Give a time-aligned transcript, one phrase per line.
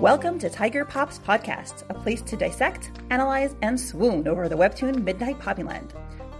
[0.00, 5.02] Welcome to Tiger Pops Podcast, a place to dissect, analyze, and swoon over the webtoon
[5.02, 5.90] Midnight Poppyland.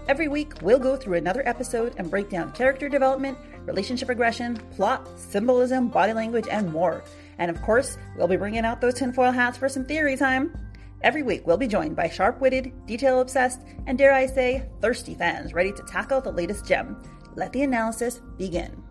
[0.07, 5.09] Every week, we'll go through another episode and break down character development, relationship regression, plot,
[5.19, 7.03] symbolism, body language, and more.
[7.37, 10.57] And of course, we'll be bringing out those tinfoil hats for some theory time.
[11.01, 15.15] Every week, we'll be joined by sharp witted, detail obsessed, and dare I say, thirsty
[15.15, 17.03] fans ready to tackle the latest gem.
[17.35, 18.81] Let the analysis begin.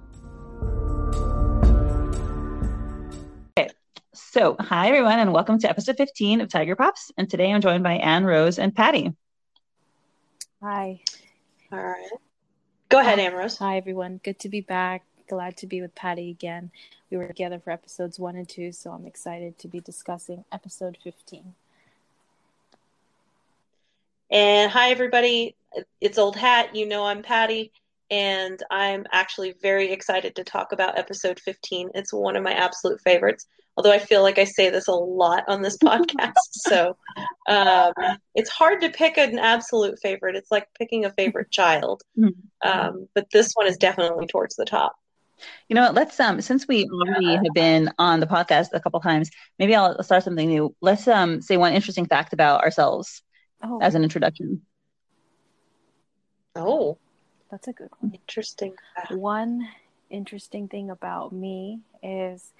[4.31, 7.11] So, hi everyone, and welcome to episode 15 of Tiger Pops.
[7.17, 9.15] And today I'm joined by Anne, Rose, and Patty.
[10.63, 11.01] Hi.
[11.73, 12.11] All right.
[12.91, 13.57] Go ahead, Anne Rose.
[13.57, 14.21] Hi, everyone.
[14.23, 15.07] Good to be back.
[15.31, 16.71] Glad to be with Patty again.
[17.11, 20.99] We were together for episodes one and two, so I'm excited to be discussing episode
[21.03, 21.55] 15.
[24.31, 25.57] And hi, everybody.
[26.03, 26.77] It's Old Hat.
[26.77, 27.73] You know I'm Patty,
[28.11, 31.91] and I'm actually very excited to talk about episode 15.
[31.95, 33.47] It's one of my absolute favorites
[33.79, 36.35] although I feel like I say this a lot on this podcast.
[36.51, 36.97] so
[37.49, 37.93] um,
[38.35, 40.35] it's hard to pick an absolute favorite.
[40.35, 42.03] It's like picking a favorite child.
[42.19, 42.69] Mm-hmm.
[42.69, 44.97] Um, but this one is definitely towards the top.
[45.69, 45.95] You know what?
[45.95, 50.03] Let's um since we already have been on the podcast a couple times, maybe I'll
[50.03, 50.75] start something new.
[50.81, 53.23] Let's um say one interesting fact about ourselves
[53.63, 53.79] oh.
[53.81, 54.63] as an introduction.
[56.57, 56.99] Oh,
[57.51, 58.13] that's a good one.
[58.15, 58.75] Interesting.
[58.95, 59.13] Fact.
[59.13, 59.69] One
[60.11, 62.53] interesting thing about me is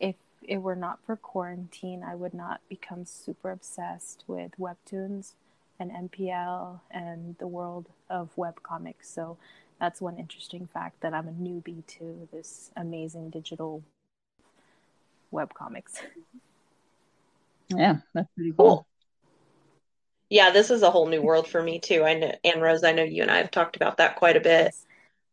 [0.00, 5.32] if it were not for quarantine, I would not become super obsessed with webtoons
[5.78, 9.04] and MPL and the world of webcomics.
[9.04, 9.36] So
[9.80, 13.82] that's one interesting fact that I'm a newbie to this amazing digital
[15.32, 16.00] webcomics.
[17.68, 18.86] Yeah, that's pretty cool.
[20.28, 22.04] Yeah, this is a whole new world for me too.
[22.04, 24.40] I know Anne Rose, I know you and I have talked about that quite a
[24.40, 24.74] bit.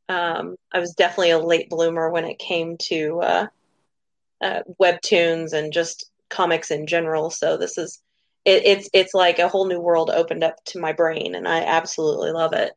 [0.07, 3.47] Um, I was definitely a late bloomer when it came to uh,
[4.41, 7.29] uh, webtoons and just comics in general.
[7.29, 8.01] So this is
[8.45, 11.61] it, it's it's like a whole new world opened up to my brain, and I
[11.61, 12.73] absolutely love it.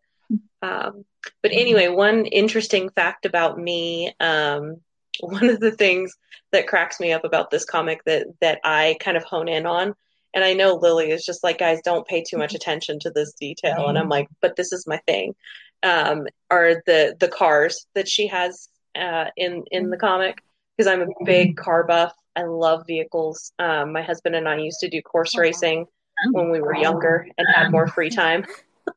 [0.62, 1.04] Um,
[1.42, 4.76] but anyway, one interesting fact about me, um,
[5.20, 6.16] one of the things
[6.52, 9.94] that cracks me up about this comic that that I kind of hone in on,
[10.36, 13.32] and I know Lily is just like, guys, don't pay too much attention to this
[13.32, 15.34] detail, and I'm like, but this is my thing.
[15.82, 20.38] Um, are the the cars that she has uh, in in the comic?
[20.76, 22.12] because I'm a big car buff.
[22.34, 23.52] I love vehicles.
[23.58, 25.86] Um, my husband and I used to do course racing
[26.32, 28.44] when we were younger and had more free time.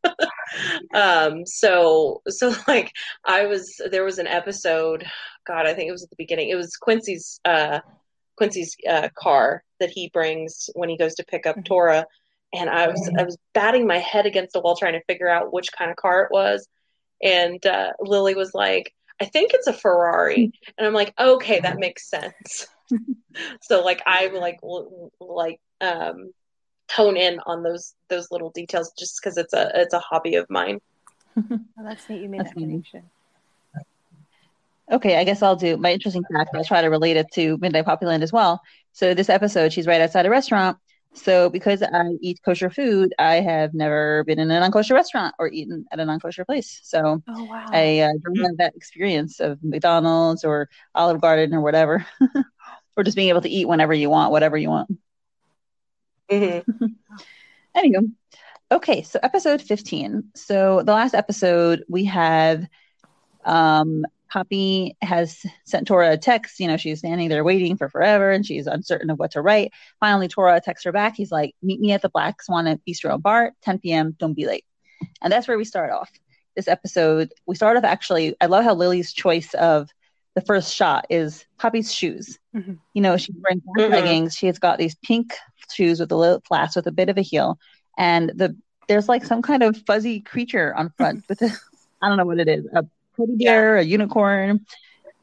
[0.94, 2.92] um, so, so like
[3.26, 5.06] I was, there was an episode,
[5.48, 6.50] God, I think it was at the beginning.
[6.50, 7.80] It was Quincy's, uh,
[8.40, 11.64] Quincy's uh, car that he brings when he goes to pick up mm-hmm.
[11.64, 12.06] Tora,
[12.54, 15.52] and I was I was batting my head against the wall trying to figure out
[15.52, 16.66] which kind of car it was,
[17.22, 20.54] and uh, Lily was like, I think it's a Ferrari.
[20.78, 22.68] And I'm like, okay, that makes sense.
[23.62, 24.60] so like I like
[25.20, 26.32] like um
[26.90, 30.50] hone in on those those little details just because it's a it's a hobby of
[30.50, 30.80] mine.
[31.36, 32.22] well, that's neat.
[32.22, 33.04] You made that's that connection.
[34.92, 36.52] Okay, I guess I'll do my interesting fact.
[36.56, 38.62] I'll try to relate it to Midnight Poppyland as well.
[38.92, 40.78] So this episode, she's right outside a restaurant,
[41.14, 45.50] so because I eat kosher food, I have never been in a non-kosher restaurant or
[45.50, 46.80] eaten at a non-kosher place.
[46.84, 47.66] So oh, wow.
[47.72, 52.06] I uh, don't have that experience of McDonald's or Olive Garden or whatever,
[52.96, 54.98] or just being able to eat whenever you want, whatever you want.
[56.30, 56.86] Mm-hmm.
[57.76, 58.08] anyway,
[58.72, 60.32] okay, so episode 15.
[60.36, 62.68] So the last episode we have
[63.46, 66.60] um Poppy has sent Tora a text.
[66.60, 69.72] You know, she's standing there waiting for forever and she's uncertain of what to write.
[70.00, 71.16] Finally, Tora texts her back.
[71.16, 74.16] He's like, Meet me at the Black Swan at Bistro Bar, 10 p.m.
[74.20, 74.66] Don't be late.
[75.22, 76.10] And that's where we start off
[76.56, 77.32] this episode.
[77.46, 79.90] We start off actually, I love how Lily's choice of
[80.36, 82.38] the first shot is Poppy's shoes.
[82.56, 82.74] Mm-hmm.
[82.94, 83.94] You know, she's wearing black mm-hmm.
[83.94, 84.36] leggings.
[84.36, 85.36] She has got these pink
[85.72, 87.58] shoes with a little flats with a bit of a heel.
[87.98, 88.56] And the
[88.88, 91.52] there's like some kind of fuzzy creature on front with a,
[92.02, 92.86] I don't know what it is, a
[93.20, 93.82] teddy bear, yeah.
[93.82, 94.66] a unicorn,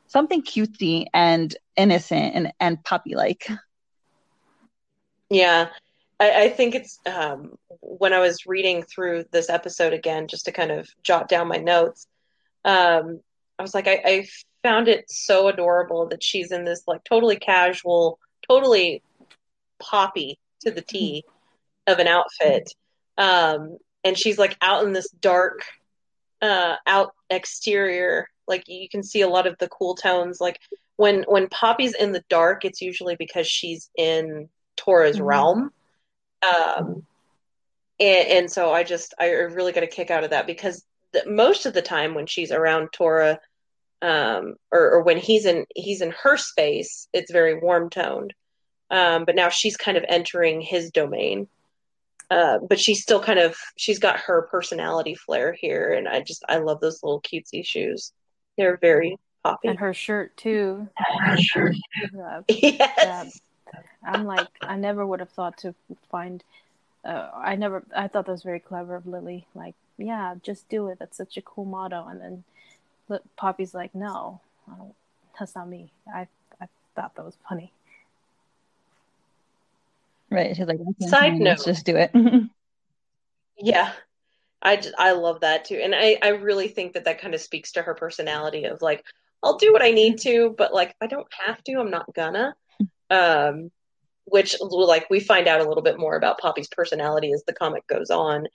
[0.07, 3.49] something cutesy and innocent and, and puppy like.
[5.31, 5.69] Yeah.
[6.19, 10.53] I, I think it's um, when I was reading through this episode again, just to
[10.53, 12.07] kind of jot down my notes,
[12.65, 13.21] um,
[13.59, 14.27] I was like, I, I
[14.63, 18.19] found it so adorable that she's in this like totally casual,
[18.49, 19.03] totally
[19.79, 21.25] poppy to the T
[21.87, 22.73] of an outfit.
[23.19, 25.63] Um, and she's like out in this dark
[26.43, 30.41] uh, out exterior, like you can see a lot of the cool tones.
[30.41, 30.61] Like
[30.97, 35.25] when when Poppy's in the dark, it's usually because she's in Tora's mm-hmm.
[35.25, 35.71] realm.
[36.43, 37.07] Um,
[37.99, 41.25] and, and, so I just I really got a kick out of that because the,
[41.29, 43.41] most of the time when she's around Tora,
[44.03, 48.35] um, or, or when he's in he's in her space, it's very warm toned.
[48.91, 51.49] um, but now she's kind of entering his domain.
[52.31, 56.45] Uh, but she's still kind of she's got her personality flair here, and I just
[56.49, 58.13] I love those little cutesy shoes.
[58.59, 59.69] They're very poppy.
[59.69, 60.89] And her shirt too.
[61.55, 61.73] Her
[62.21, 63.41] Uh, yes.
[64.05, 65.75] I'm like I never would have thought to
[66.11, 66.43] find.
[67.05, 69.47] Uh, I never I thought that was very clever of Lily.
[69.55, 70.99] Like, yeah, just do it.
[70.99, 72.07] That's such a cool motto.
[72.09, 72.45] And then
[73.09, 74.41] look, Poppy's like, no,
[75.39, 75.93] that's not me.
[76.13, 76.27] I
[76.61, 77.73] I thought that was funny.
[80.37, 80.55] Right.
[80.55, 81.45] She's like, Side note.
[81.45, 82.11] let's just do it.
[83.59, 83.93] Yeah.
[84.61, 85.81] I, just, I love that too.
[85.83, 89.03] And I, I really think that that kind of speaks to her personality of like,
[89.43, 92.13] I'll do what I need to, but like, if I don't have to, I'm not
[92.15, 92.55] gonna.
[93.09, 93.71] Um,
[94.25, 97.87] which like we find out a little bit more about Poppy's personality as the comic
[97.87, 98.47] goes on.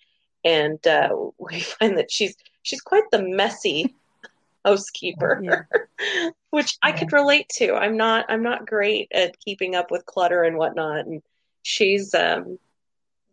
[0.43, 3.95] And uh, we find that she's she's quite the messy
[4.65, 6.29] housekeeper, yeah.
[6.51, 7.73] which I could relate to.
[7.73, 11.23] I'm not I'm not great at keeping up with clutter and whatnot, and
[11.63, 12.57] she's um,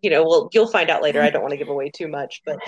[0.02, 1.20] you know, well, you'll find out later.
[1.20, 2.58] I don't want to give away too much, but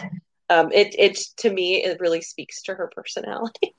[0.48, 3.74] um, it it to me it really speaks to her personality.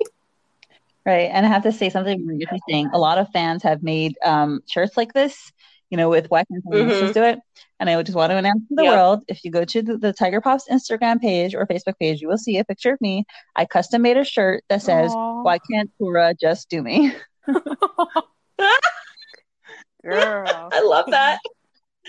[1.05, 2.89] right, and I have to say something really interesting.
[2.93, 5.51] A lot of fans have made um, shirts like this
[5.91, 7.11] you know, with Whack and mm-hmm.
[7.11, 7.39] do it.
[7.79, 8.93] And I just want to announce to the yep.
[8.93, 12.29] world if you go to the, the, Tiger Pops Instagram page or Facebook page, you
[12.29, 13.25] will see a picture of me.
[13.55, 15.43] I custom made a shirt that says, Aww.
[15.43, 17.13] Why can't Tora just do me?
[20.03, 20.69] Girl.
[20.71, 21.39] I love that.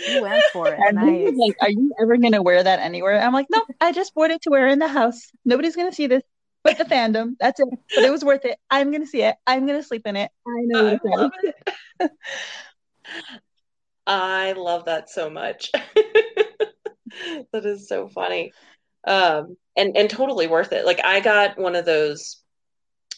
[0.08, 0.78] You went for it.
[0.78, 1.34] And nice.
[1.36, 3.20] like, Are you ever going to wear that anywhere?
[3.20, 5.30] I'm like, No, I just bought it to wear in the house.
[5.44, 6.22] Nobody's going to see this
[6.62, 7.34] but the fandom.
[7.40, 7.68] That's it.
[7.94, 8.58] But it was worth it.
[8.70, 9.36] I'm going to see it.
[9.46, 10.30] I'm going to sleep in it.
[10.46, 12.10] I know I love it.
[14.06, 15.70] I love that so much.
[17.52, 18.52] that is so funny.
[19.06, 20.86] Um, and and totally worth it.
[20.86, 22.42] Like I got one of those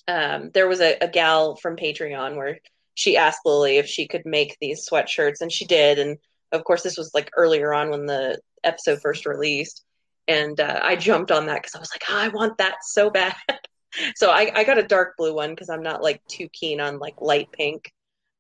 [0.07, 2.59] um, there was a, a gal from Patreon where
[2.95, 6.19] she asked Lily if she could make these sweatshirts and she did and
[6.53, 9.85] of course this was like earlier on when the episode first released
[10.27, 13.11] and uh, I jumped on that because I was like, oh, I want that so
[13.11, 13.35] bad.
[14.17, 16.99] so I, I got a dark blue one because I'm not like too keen on
[16.99, 17.93] like light pink.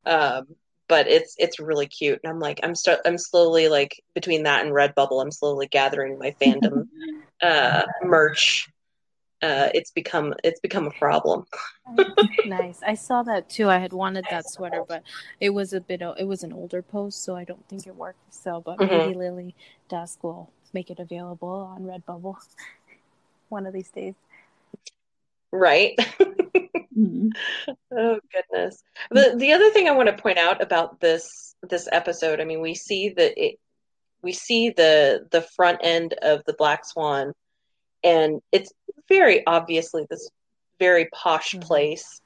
[0.07, 0.47] Um,
[0.89, 4.65] but it's it's really cute and i'm like i'm st- i'm slowly like between that
[4.65, 6.87] and redbubble i'm slowly gathering my fandom
[7.43, 8.69] uh merch
[9.45, 11.47] uh it's become it's become a problem.
[12.47, 12.81] Nice.
[12.87, 13.69] I saw that too.
[13.71, 15.03] I had wanted that sweater but
[15.41, 18.35] it was a bit it was an older post so i don't think it worked.
[18.35, 18.97] So but mm-hmm.
[18.97, 19.55] maybe lily
[19.89, 22.37] dusk will make it available on redbubble
[23.49, 24.15] one of these days.
[25.53, 25.99] Right?
[26.97, 27.31] Mm-hmm.
[27.91, 28.81] oh goodness.
[29.11, 32.61] The the other thing i want to point out about this this episode i mean
[32.61, 33.59] we see that it
[34.23, 37.33] we see the the front end of the black swan
[38.05, 38.73] and it's
[39.09, 40.31] very obviously this
[40.79, 41.67] very posh mm-hmm.
[41.67, 42.21] place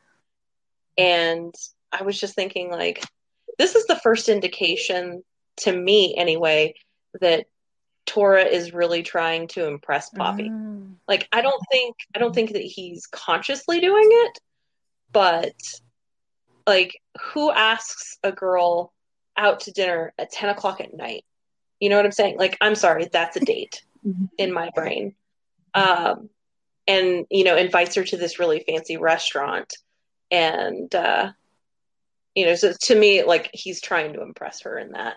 [0.98, 1.54] and
[1.92, 3.02] i was just thinking like
[3.58, 5.22] this is the first indication
[5.56, 6.75] to me anyway
[7.20, 7.46] that
[8.06, 10.48] Tora is really trying to impress Poppy.
[10.48, 10.94] Mm.
[11.06, 14.38] Like I don't think I don't think that he's consciously doing it,
[15.12, 15.52] but
[16.66, 18.94] like who asks a girl
[19.36, 21.25] out to dinner at 10 o'clock at night?
[21.80, 22.38] You know what I'm saying?
[22.38, 24.26] Like, I'm sorry, that's a date mm-hmm.
[24.36, 25.14] in my brain.
[25.78, 26.30] Um,
[26.86, 29.72] and, you know, invites her to this really fancy restaurant.
[30.30, 31.32] And, uh,
[32.34, 35.16] you know, so to me, like, he's trying to impress her in that.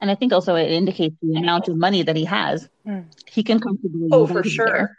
[0.00, 2.68] And I think also it indicates the amount of money that he has.
[2.86, 3.06] Mm.
[3.26, 4.08] He can comfortably.
[4.12, 4.66] Oh, for sure.
[4.66, 4.98] There.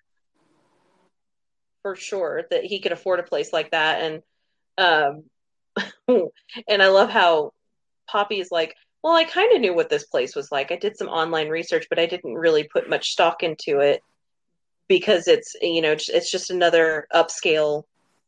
[1.83, 4.23] For sure that he could afford a place like that, and
[4.77, 5.23] um,
[6.67, 7.53] and I love how
[8.09, 10.71] Poppy is like, well, I kind of knew what this place was like.
[10.71, 14.01] I did some online research, but I didn't really put much stock into it
[14.87, 17.83] because it's you know it's just another upscale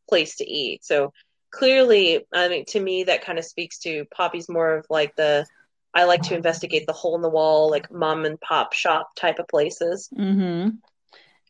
[0.08, 0.84] place to eat.
[0.84, 1.12] So
[1.50, 5.46] clearly, I mean, to me, that kind of speaks to Poppy's more of like the
[5.92, 9.38] I like to investigate the hole in the wall, like mom and pop shop type
[9.38, 10.08] of places.
[10.16, 10.70] Mm-hmm.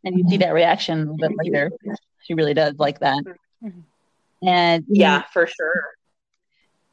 [0.02, 1.70] And you see that reaction a little bit later.
[2.22, 3.22] She really does like that.
[3.62, 3.80] Mm-hmm.
[4.46, 5.84] And yeah, for sure.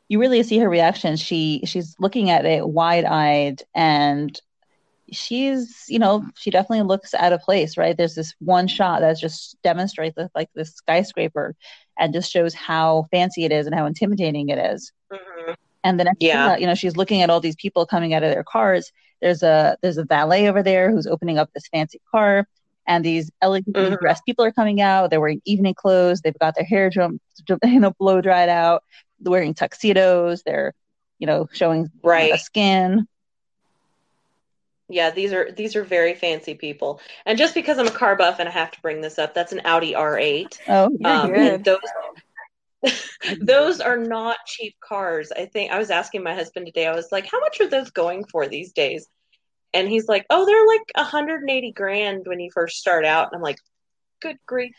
[0.10, 1.16] You really see her reaction.
[1.16, 4.40] She she's looking at it wide eyed and
[5.12, 9.18] she's you know she definitely looks out of place right there's this one shot that
[9.18, 11.56] just demonstrates like this skyscraper
[11.98, 14.92] and just shows how fancy it is and how intimidating it is.
[15.12, 15.54] Mm-hmm.
[15.84, 16.54] And the next yeah.
[16.54, 18.92] Thing, you know, she's looking at all these people coming out of their cars.
[19.22, 22.48] There's a there's a valet over there who's opening up this fancy car,
[22.86, 23.96] and these elegantly mm-hmm.
[23.96, 25.10] dressed people are coming out.
[25.10, 26.22] They're wearing evening clothes.
[26.22, 27.20] They've got their hair drum,
[27.64, 28.84] you know, blow dried out.
[29.20, 30.44] They're wearing tuxedos.
[30.46, 30.74] They're,
[31.18, 33.08] you know, showing right skin.
[34.90, 37.02] Yeah, these are these are very fancy people.
[37.26, 39.52] And just because I'm a car buff and I have to bring this up, that's
[39.52, 40.60] an Audi R8.
[40.70, 41.80] Oh, um, those
[43.42, 45.32] those are not cheap cars.
[45.32, 46.88] I think I was asking my husband today.
[46.88, 49.08] I was like, "How much are those going for these days?"
[49.74, 53.42] And he's like, "Oh, they're like 180 grand when you first start out." And I'm
[53.42, 53.58] like,
[54.22, 54.74] "Good grief!"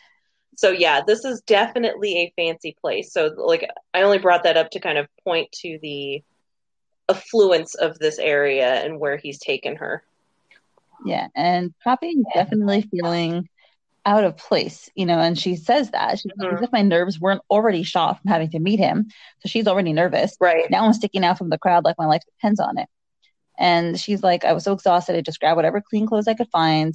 [0.56, 3.12] So yeah, this is definitely a fancy place.
[3.12, 6.22] So like, I only brought that up to kind of point to the
[7.08, 10.02] affluence of this area and where he's taken her.
[11.04, 13.48] Yeah, and Poppy is definitely feeling
[14.04, 16.18] out of place, you know, and she says that.
[16.18, 16.56] She's like, Mhm.
[16.56, 19.08] as if my nerves weren't already shot from having to meet him.
[19.40, 20.34] So she's already nervous.
[20.40, 20.68] Right.
[20.70, 22.88] Now I'm sticking out from the crowd like my life depends on it.
[23.58, 26.48] And she's like, I was so exhausted, I just grabbed whatever clean clothes I could
[26.50, 26.94] find.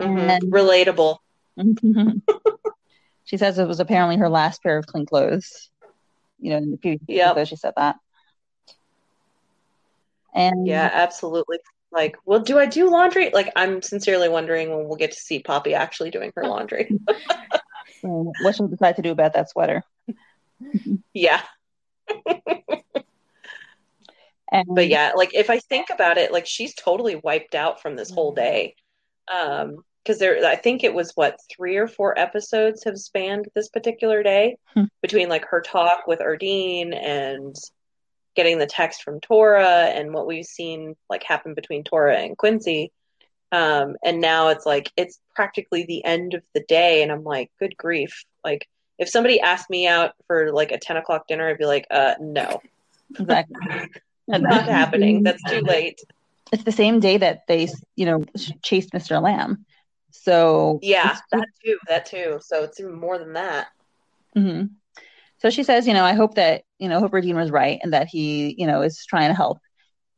[0.00, 0.18] Mhm.
[0.30, 1.18] And- Relatable.
[3.24, 5.68] she says it was apparently her last pair of clean clothes.
[6.38, 7.30] You know, in the previous Yep.
[7.32, 7.96] episode, she said that.
[10.34, 11.58] And Yeah, absolutely.
[11.90, 13.30] Like, well, do I do laundry?
[13.32, 16.90] Like, I'm sincerely wondering when we'll get to see Poppy actually doing her laundry.
[18.02, 19.82] what she'll decide to do about that sweater.
[21.14, 21.42] yeah.
[24.50, 27.96] And, But yeah, like if I think about it, like she's totally wiped out from
[27.96, 28.74] this whole day.
[29.32, 33.68] Um, because there, I think it was what three or four episodes have spanned this
[33.68, 34.84] particular day Hmm.
[35.00, 37.54] between like her talk with Erdine and
[38.34, 42.92] getting the text from Tora and what we've seen like happen between Tora and Quincy.
[43.50, 47.50] Um, and now it's like it's practically the end of the day, and I'm like,
[47.58, 48.24] good grief!
[48.42, 48.66] Like
[48.98, 52.14] if somebody asked me out for like a ten o'clock dinner, I'd be like, uh,
[52.18, 52.62] no,
[53.18, 53.56] exactly.
[54.28, 55.22] not happening.
[55.22, 56.00] That's too late.
[56.52, 58.24] It's the same day that they, you know,
[58.62, 59.20] chased Mr.
[59.22, 59.64] Lamb.
[60.10, 61.78] So Yeah, that too.
[61.88, 62.38] That too.
[62.42, 63.68] So it's even more than that.
[64.36, 64.70] Mhm.
[65.42, 67.92] So she says, you know, I hope that, you know, hope Dean was right and
[67.92, 69.58] that he, you know, is trying to help.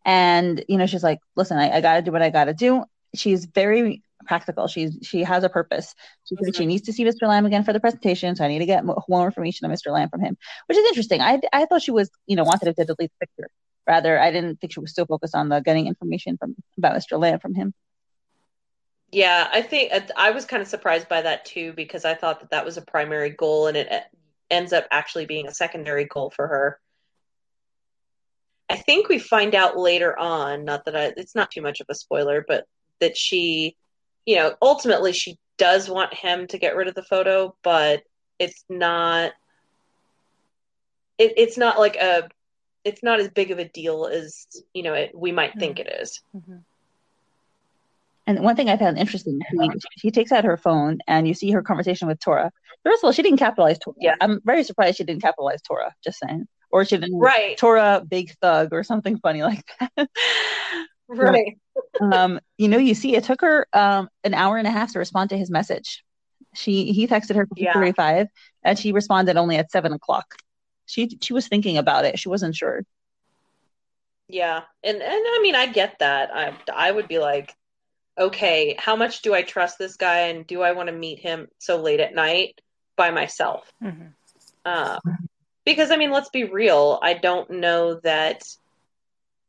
[0.04, 2.52] And, you know, she's like, listen, I, I got to do what I got to
[2.52, 2.84] do.
[3.14, 4.66] She's very practical.
[4.68, 5.94] She's, she has a purpose.
[6.24, 6.66] She she mm-hmm.
[6.66, 7.26] needs to see Mr.
[7.26, 8.36] Lamb again for the presentation.
[8.36, 9.90] So I need to get more information on Mr.
[9.90, 11.22] Lamb from him, which is interesting.
[11.22, 13.48] I, I thought she was, you know, wanted to delete the picture.
[13.86, 17.18] Rather, I didn't think she was still focused on the getting information from about Mr.
[17.18, 17.72] Lamb from him.
[19.10, 22.50] Yeah, I think I was kind of surprised by that too because I thought that
[22.50, 24.04] that was a primary goal and it
[24.50, 26.80] ends up actually being a secondary goal for her.
[28.70, 31.86] I think we find out later on, not that I, it's not too much of
[31.88, 32.66] a spoiler, but
[33.00, 33.76] that she,
[34.24, 38.02] you know, ultimately she does want him to get rid of the photo, but
[38.38, 39.32] it's not,
[41.18, 42.28] it, it's not like a,
[42.84, 45.88] it's not as big of a deal as, you know, it, we might think it
[46.00, 46.22] is.
[46.36, 46.62] Mhm.
[48.26, 51.50] And one thing I found interesting, she, she takes out her phone and you see
[51.50, 52.50] her conversation with Tora.
[52.84, 53.96] First of all, she didn't capitalize Tora.
[54.00, 54.14] Yeah.
[54.20, 56.46] I'm very surprised she didn't capitalize Tora, just saying.
[56.70, 59.64] Or she didn't Right, Tora big thug or something funny like
[59.96, 60.08] that.
[61.08, 61.56] right.
[62.00, 64.98] um, you know, you see it took her um an hour and a half to
[64.98, 66.04] respond to his message.
[66.54, 67.72] She he texted her Yeah.
[67.72, 68.28] 45
[68.62, 70.34] and she responded only at seven o'clock.
[70.86, 72.18] She she was thinking about it.
[72.18, 72.82] She wasn't sure.
[74.28, 76.30] Yeah, and and I mean I get that.
[76.34, 77.54] I I would be like,
[78.18, 81.48] okay, how much do I trust this guy, and do I want to meet him
[81.58, 82.60] so late at night
[82.96, 83.70] by myself?
[83.82, 84.12] Mhm.
[84.64, 85.00] Um,
[85.64, 86.98] because I mean, let's be real.
[87.02, 88.42] I don't know that.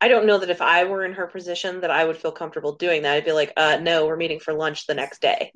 [0.02, 2.74] I don't know that if I were in her position that I would feel comfortable
[2.76, 3.14] doing that.
[3.16, 5.52] I'd be like, uh, no, we're meeting for lunch the next day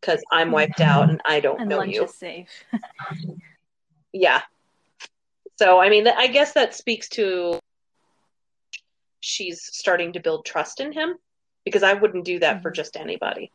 [0.00, 2.04] because I'm wiped out and I don't And know lunch you.
[2.04, 2.48] is safe.
[4.16, 4.42] Yeah.
[5.56, 7.58] So, I mean, I guess that speaks to
[9.18, 11.16] she's starting to build trust in him
[11.64, 12.74] because I wouldn't do that for Mhm.
[12.74, 13.50] just anybody.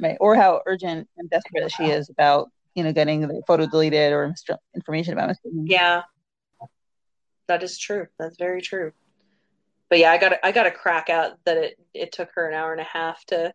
[0.00, 0.16] Right.
[0.20, 4.32] Or how urgent and desperate she is about, you know, getting the photo deleted or
[4.74, 5.36] information about.
[5.44, 6.02] Yeah.
[7.48, 8.06] That is true.
[8.18, 8.92] That's very true.
[9.88, 12.54] But yeah, I got I got a crack out that it it took her an
[12.54, 13.52] hour and a half to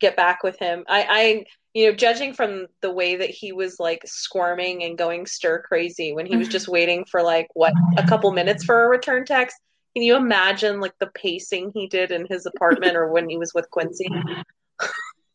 [0.00, 0.84] get back with him.
[0.88, 1.44] I I
[1.74, 6.12] you know, judging from the way that he was like squirming and going stir crazy
[6.12, 6.72] when he was just mm-hmm.
[6.72, 9.56] waiting for like what a couple minutes for a return text.
[9.94, 13.52] Can you imagine like the pacing he did in his apartment or when he was
[13.54, 14.08] with Quincy?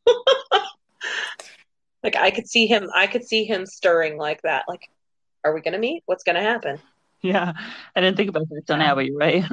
[2.04, 4.66] like I could see him I could see him stirring like that.
[4.68, 4.90] Like,
[5.44, 6.04] are we gonna meet?
[6.06, 6.80] What's gonna happen?
[7.22, 7.54] Yeah.
[7.96, 9.44] I didn't think about that till now, but you're right.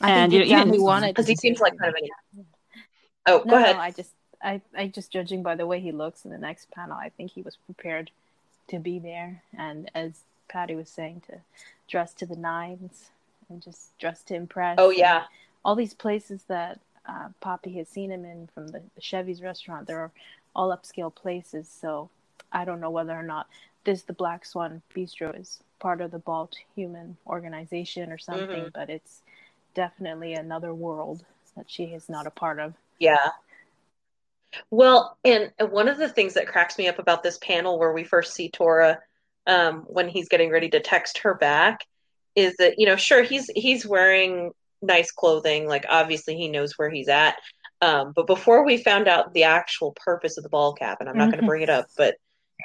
[0.00, 2.38] I And think you- deep you he wanted Because he seems like kind of a
[2.38, 2.46] an
[3.26, 3.76] Oh, go ahead.
[3.76, 4.10] no, I just,
[4.42, 7.30] I, I just judging by the way he looks in the next panel, I think
[7.30, 8.10] he was prepared
[8.68, 11.38] to be there, and as Patty was saying, to
[11.88, 13.10] dress to the nines
[13.48, 14.76] and just dress to impress.
[14.78, 15.24] Oh yeah.
[15.64, 19.86] all these places that uh, Poppy has seen him in, from the, the Chevy's restaurant,
[19.86, 20.10] they're
[20.54, 21.68] all upscale places.
[21.68, 22.10] So
[22.52, 23.48] I don't know whether or not
[23.84, 28.88] this the Black Swan Bistro is part of the Balt Human Organization or something, but
[28.88, 29.22] it's
[29.74, 31.24] definitely another world
[31.56, 32.74] that she is not a part of.
[32.98, 33.30] Yeah.
[34.70, 38.04] Well, and one of the things that cracks me up about this panel where we
[38.04, 39.00] first see Tora
[39.46, 41.86] um, when he's getting ready to text her back
[42.34, 44.52] is that you know sure he's he's wearing
[44.82, 47.36] nice clothing like obviously he knows where he's at.
[47.80, 51.16] Um, but before we found out the actual purpose of the ball cap and i'm
[51.16, 52.14] not going to bring it up but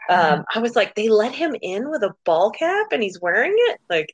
[0.10, 3.54] um, i was like they let him in with a ball cap and he's wearing
[3.56, 3.80] it?
[3.90, 4.14] Like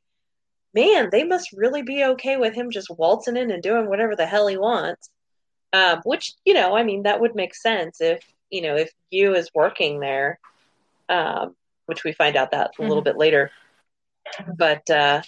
[0.74, 4.26] man they must really be okay with him just waltzing in and doing whatever the
[4.26, 5.10] hell he wants.
[5.74, 9.36] Um, which you know i mean that would make sense if you know if you
[9.36, 10.40] is working there
[11.10, 11.56] um,
[11.86, 13.06] which we find out that a little Mhm.
[13.06, 13.52] bit later.
[14.58, 15.22] But uh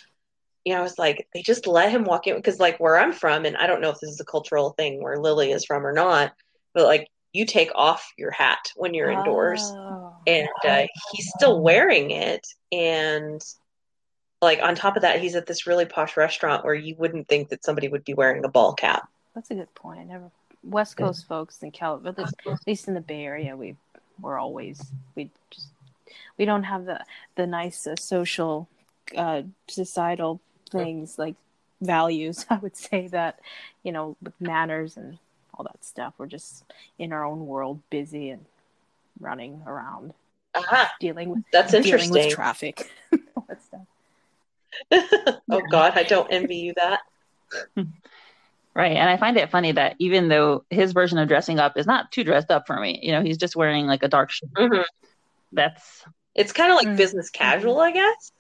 [0.66, 3.14] you know, I was like, they just let him walk in because, like, where I'm
[3.14, 5.86] from, and I don't know if this is a cultural thing where Lily is from
[5.86, 6.34] or not,
[6.74, 10.16] but like, you take off your hat when you're indoors, Oh.
[10.26, 12.48] and uh, he's still wearing it.
[12.72, 13.42] And
[14.42, 17.50] like, on top of that, he's at this really posh restaurant where you wouldn't think
[17.50, 19.08] that somebody would be wearing a ball cap.
[19.36, 20.00] That's a good point.
[20.00, 20.32] I never
[20.64, 23.76] West Coast folks in California, at least, at least in the Bay Area, we
[24.20, 24.82] we're always
[25.14, 25.68] we just
[26.38, 27.04] we don't have the
[27.36, 28.68] the nice uh, social
[29.16, 30.40] uh, societal
[30.72, 31.36] things like
[31.82, 32.46] values.
[32.50, 33.40] I would say that
[33.84, 35.18] you know with manners and
[35.54, 36.14] all that stuff.
[36.18, 36.64] We're just
[37.00, 38.46] in our own world, busy and
[39.20, 40.14] running around,
[40.56, 42.32] Aha, dealing with that's dealing with interesting.
[42.32, 42.92] traffic.
[43.36, 43.82] all that stuff.
[45.52, 47.00] oh God, I don't envy you that.
[48.76, 48.98] Right.
[48.98, 52.12] And I find it funny that even though his version of dressing up is not
[52.12, 54.50] too dressed up for me, you know, he's just wearing like a dark shirt.
[54.58, 54.82] hmm
[55.54, 56.04] That's
[56.36, 56.98] It's kind of like Mm.
[56.98, 58.32] business casual, I guess.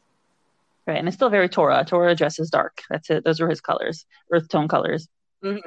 [0.87, 0.97] Right.
[0.97, 1.83] And it's still very Tora.
[1.85, 2.83] Tora dresses dark.
[2.89, 3.23] That's it.
[3.23, 5.07] Those were his colors, earth tone colors.
[5.41, 5.57] hmm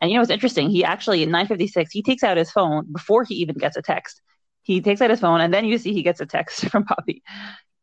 [0.00, 0.70] And you know what's interesting?
[0.70, 4.22] He actually at 956, he takes out his phone before he even gets a text.
[4.62, 7.22] He takes out his phone and then you see he gets a text from Poppy.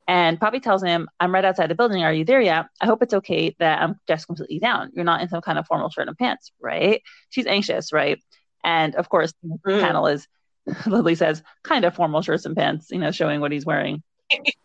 [0.08, 2.04] And Poppy tells him, I'm right outside the building.
[2.04, 2.68] Are you there yet?
[2.80, 4.92] I hope it's okay that I'm just completely down.
[4.94, 7.02] You're not in some kind of formal shirt and pants, right?
[7.30, 8.20] She's anxious, right?
[8.64, 9.82] And of course, the Mm.
[9.82, 10.28] panel is
[10.88, 14.02] Lily says, kind of formal shirts and pants, you know, showing what he's wearing.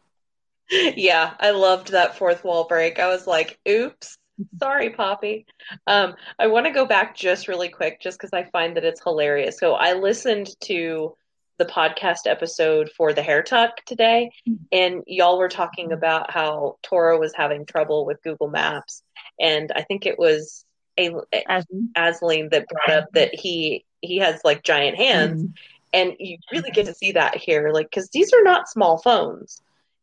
[0.70, 2.98] Yeah, I loved that fourth wall break.
[2.98, 4.16] I was like, oops,
[4.58, 5.46] sorry, Poppy.
[5.86, 9.02] Um, I want to go back just really quick, just because I find that it's
[9.02, 9.58] hilarious.
[9.58, 11.16] So I listened to
[11.58, 14.30] the podcast episode for the hair tuck today,
[14.72, 19.02] and y'all were talking about how Tora was having trouble with Google Maps,
[19.38, 20.64] and I think it was
[20.98, 21.10] a
[21.46, 21.66] As,
[21.96, 25.52] Asleen that brought up that he he has like giant hands, Mm.
[25.92, 29.60] and you really get to see that here like because these are not small phones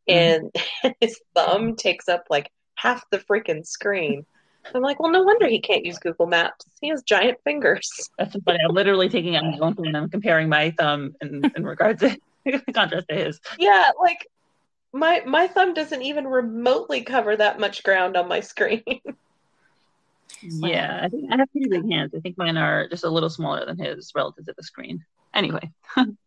[0.10, 0.48] Mm-hmm.
[0.84, 4.26] and his thumb takes up like half the freaking screen
[4.76, 8.34] i'm like well no wonder he can't use google maps he has giant fingers That's
[8.34, 8.60] so funny.
[8.67, 12.02] I'm literally taking out my own phone and I'm comparing my thumb in, in regards
[12.02, 12.17] to
[12.74, 13.39] contrast to his.
[13.58, 14.28] yeah like
[14.93, 18.84] my my thumb doesn't even remotely cover that much ground on my screen
[20.41, 22.13] Yeah, I think I have pretty big hands.
[22.15, 25.04] I think mine are just a little smaller than his relative to the screen.
[25.34, 25.72] Anyway,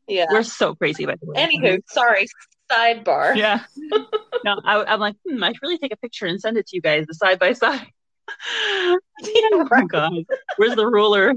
[0.08, 1.46] yeah we're so crazy by the way.
[1.46, 2.26] anywho sorry
[2.70, 3.61] sidebar Yeah.
[4.42, 6.76] No, I, I'm like, hmm, I should really take a picture and send it to
[6.76, 7.87] you guys, the side by side.
[9.22, 10.24] Oh my god,
[10.56, 11.35] where's the ruler?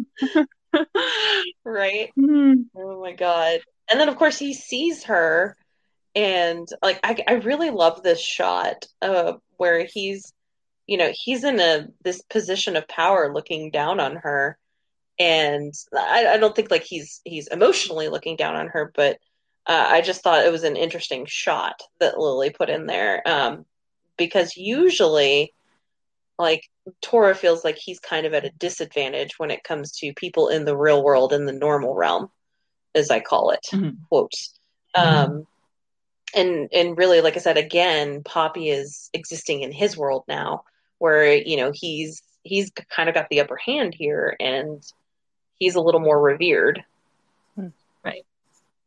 [1.66, 2.54] right Hmm.
[2.76, 3.60] Oh my god.
[3.90, 5.58] And then of course he sees her
[6.16, 10.34] and like I I really love this shot uh where he's
[10.88, 14.58] you know, he's in a this position of power looking down on her
[15.20, 19.18] and I, I don't think like he's he's emotionally looking down on her, but
[19.66, 23.22] uh, I just thought it was an interesting shot that Lily put in there.
[23.26, 23.66] Um
[24.18, 25.54] because usually
[26.38, 26.70] like
[27.02, 30.66] Tora feels like he's kind of at a disadvantage when it comes to people in
[30.66, 32.30] the real world in the normal realm,
[32.94, 33.98] as I call it, Mhm.
[34.10, 34.54] quotes.
[34.96, 35.48] Um,
[36.36, 40.64] and and really, like I said, again, Poppy is existing in his world now,
[40.98, 44.84] where you know he's he's kind of got the upper hand here, and
[45.56, 46.84] he's a little more revered.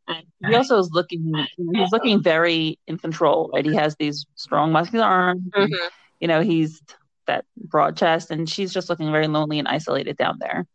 [0.07, 3.65] And he also is looking, he's looking very in control, right?
[3.65, 5.43] He has these strong muscular arms.
[5.53, 5.73] and,
[6.19, 6.81] You know, he's
[7.25, 10.65] that broad chest, and she's just looking very lonely and isolated down there.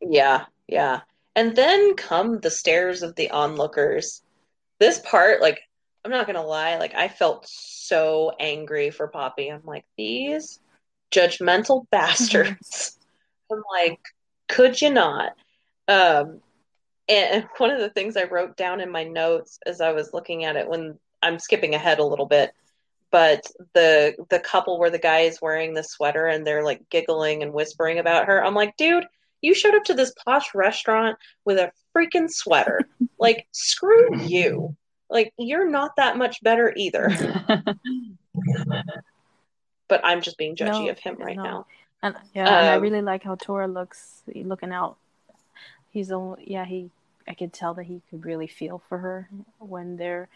[0.00, 1.00] Yeah, yeah.
[1.36, 4.22] And then come the stares of the onlookers.
[4.78, 5.60] This part, like,
[6.04, 9.48] I'm not gonna lie, like I felt so angry for Poppy.
[9.48, 10.60] I'm like, these
[11.10, 12.98] judgmental bastards.
[13.50, 14.00] I'm like,
[14.48, 15.32] could you not?
[15.88, 16.40] Um,
[17.08, 20.44] and one of the things I wrote down in my notes as I was looking
[20.44, 22.52] at it when I'm skipping ahead a little bit,
[23.10, 27.42] but the the couple where the guy is wearing the sweater and they're like giggling
[27.42, 28.44] and whispering about her.
[28.44, 29.04] I'm like, dude,
[29.40, 32.80] you showed up to this posh restaurant with a freaking sweater.
[33.18, 34.76] like, screw you.
[35.10, 37.10] Like, you're not that much better either.
[39.86, 41.42] But I'm just being judgy No, of him right no.
[41.42, 41.66] now.
[42.02, 44.96] And yeah, and I Um, really like how Tora looks looking out.
[45.94, 46.90] He's only yeah he
[47.26, 49.28] I could tell that he could really feel for her
[49.58, 50.28] when they're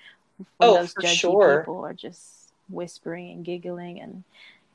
[0.56, 1.60] when Oh, those for judgy sure.
[1.60, 4.24] people are just whispering and giggling and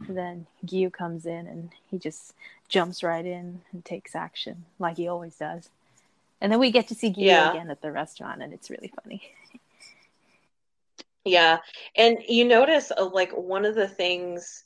[0.08, 2.34] then Gyu comes in and he just
[2.68, 5.70] jumps right in and takes action like he always does.
[6.42, 7.50] And then we get to see Gyu Yeah.
[7.50, 9.22] again at the restaurant and it's really funny.
[11.26, 11.60] Yeah.
[11.96, 14.66] And you notice uh, like one of the things,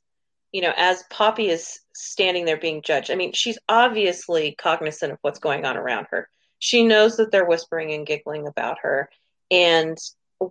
[0.52, 5.20] you know, as Poppy is standing there being judged, I mean, she's obviously cognizant of
[5.22, 6.30] what's going on around her.
[6.60, 9.10] She knows that they're whispering and giggling about her.
[9.52, 9.98] And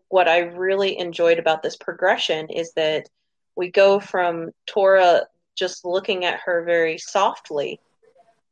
[0.08, 3.08] what I really enjoyed about this progression is that
[3.56, 5.22] we go from Tora
[5.56, 7.80] just looking at her very softly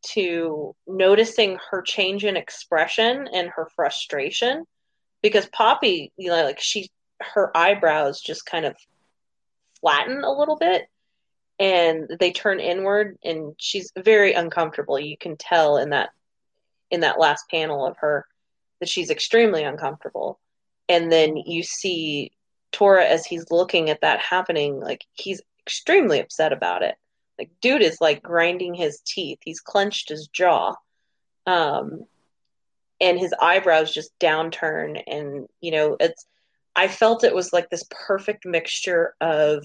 [0.07, 4.65] to noticing her change in expression and her frustration
[5.23, 8.77] because Poppy, you know, like she her eyebrows just kind of
[9.81, 10.89] flatten a little bit
[11.59, 14.99] and they turn inward and she's very uncomfortable.
[14.99, 16.11] You can tell in that
[16.91, 18.27] in that last panel of her
[18.81, 20.39] that she's extremely uncomfortable.
[20.89, 22.33] And then you see
[22.73, 26.97] Tora as he's looking at that happening, like he's extremely upset about it.
[27.39, 29.39] Like dude is like grinding his teeth.
[29.45, 30.75] He's clenched his jaw.
[31.47, 32.05] Um
[33.01, 36.27] and his eyebrows just downturn and you know it's
[36.77, 39.65] I felt it was like this perfect mixture of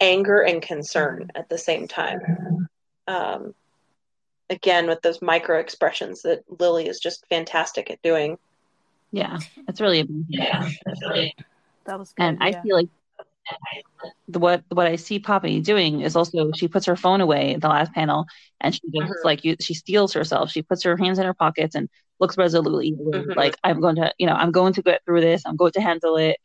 [0.00, 2.20] anger and concern at the same time.
[3.06, 3.54] Um,
[4.50, 8.36] again, with those micro expressions that Lily is just fantastic at doing.
[9.12, 10.26] Yeah, it's really amazing.
[11.86, 12.22] That was good.
[12.24, 12.88] And I feel like
[14.28, 17.60] the, what what I see Poppy doing is also she puts her phone away in
[17.60, 18.26] the last panel,
[18.60, 19.24] and she just Mhm.
[19.24, 20.50] like you, she steals herself.
[20.50, 23.36] She puts her hands in her pockets and looks resolutely Mhm.
[23.36, 25.42] like I'm going to, you know, I'm going to get through this.
[25.46, 26.38] I'm going to handle it.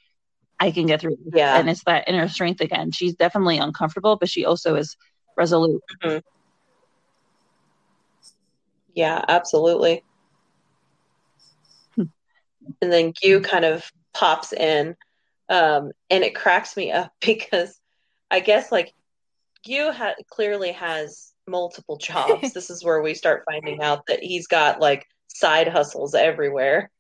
[0.62, 1.18] I can get through.
[1.34, 1.58] Yeah.
[1.58, 2.92] And it's that inner strength again.
[2.92, 4.96] She's definitely uncomfortable, but she also is
[5.36, 5.82] resolute.
[8.94, 10.04] Yeah, absolutely.
[11.96, 12.04] Hmm.
[12.82, 14.96] and then Gyu kind of pops in,
[15.50, 17.80] um, and it cracks me up because
[18.30, 18.94] I guess like
[19.68, 22.54] Gyu ha- clearly has multiple jobs.
[22.54, 26.92] this is where we start finding out that he's got like side hustles everywhere.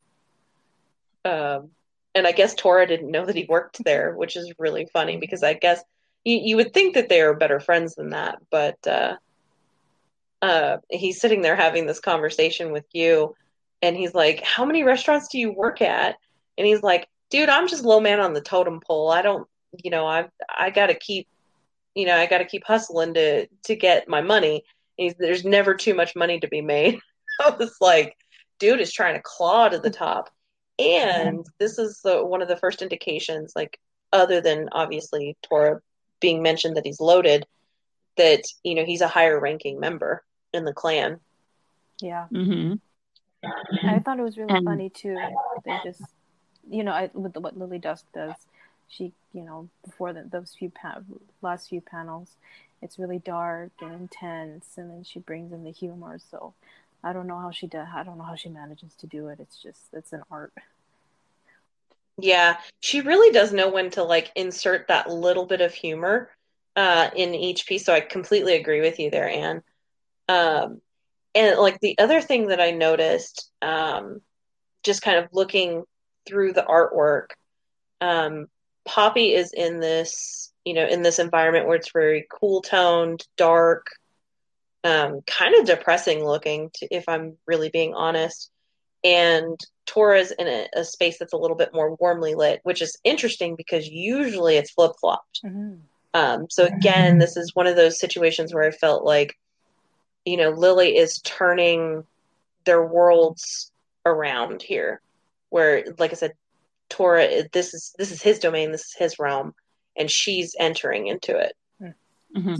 [1.23, 1.69] Um,
[2.13, 5.43] and I guess Tora didn't know that he worked there, which is really funny because
[5.43, 5.81] I guess
[6.23, 9.15] you, you would think that they are better friends than that, but uh,
[10.41, 13.33] uh, he's sitting there having this conversation with Gyu,
[13.81, 16.17] and he's like, "How many restaurants do you work at?"
[16.57, 19.09] And he's like, "Dude, I'm just low man on the totem pole.
[19.11, 19.47] I don't,
[19.83, 21.27] you know, I I got to keep,
[21.95, 24.63] you know, I got to keep hustling to to get my money.
[25.17, 26.99] There's never too much money to be made."
[27.39, 28.17] I was like,
[28.59, 30.29] "Dude is trying to claw to the top."
[30.81, 33.79] And this is the, one of the first indications, like
[34.13, 35.81] other than obviously Tora
[36.19, 37.45] being mentioned that he's loaded,
[38.17, 41.19] that you know he's a higher ranking member in the clan.
[42.01, 42.27] yeah.
[42.27, 42.73] hmm
[43.83, 45.17] I thought it was really And- funny too.
[45.65, 46.01] They just,
[46.69, 48.35] you know, I, with the, what Lily Dusk does,
[48.87, 50.99] she, you know, before the, those few pa-
[51.41, 52.35] last few panels,
[52.83, 56.19] it's really dark and intense, and then she brings in the humor.
[56.29, 56.53] So,
[57.03, 57.87] I don't know how she does.
[57.95, 59.39] I don't know how she manages to do it.
[59.39, 60.53] It's just, it's an art.
[62.21, 66.29] Yeah, she really does know when to like insert that little bit of humor
[66.75, 67.85] uh, in each piece.
[67.85, 69.63] So I completely agree with you there, Anne.
[70.29, 70.81] Um,
[71.33, 74.21] and like the other thing that I noticed, um,
[74.83, 75.83] just kind of looking
[76.27, 77.27] through the artwork,
[78.01, 78.47] um,
[78.85, 83.87] Poppy is in this, you know, in this environment where it's very cool toned, dark,
[84.83, 88.51] um, kind of depressing looking, to, if I'm really being honest.
[89.03, 89.59] And
[89.91, 93.55] Tora's in a, a space that's a little bit more warmly lit, which is interesting
[93.55, 95.41] because usually it's flip flopped.
[95.43, 95.75] Mm-hmm.
[96.13, 99.37] Um, so again, this is one of those situations where I felt like,
[100.25, 102.03] you know, Lily is turning
[102.65, 103.71] their worlds
[104.05, 105.01] around here,
[105.49, 106.33] where, like I said,
[106.89, 109.53] Tora, this is this is his domain, this is his realm,
[109.97, 111.53] and she's entering into it.
[112.35, 112.55] hmm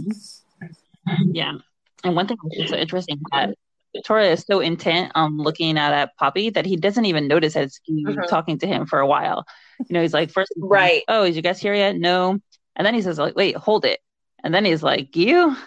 [1.30, 1.54] Yeah.
[2.04, 3.56] And one thing that's so interesting is that
[4.04, 7.78] Tora is so intent on looking at, at Poppy that he doesn't even notice as
[7.84, 8.28] he's Mhm.
[8.28, 9.44] talking to him for a while.
[9.80, 11.02] You know, he's like, first, Right.
[11.08, 11.96] oh, is you guys here yet?
[11.96, 12.38] No.
[12.74, 14.00] And then he says, like, wait, hold it.
[14.42, 15.56] And then he's like, you?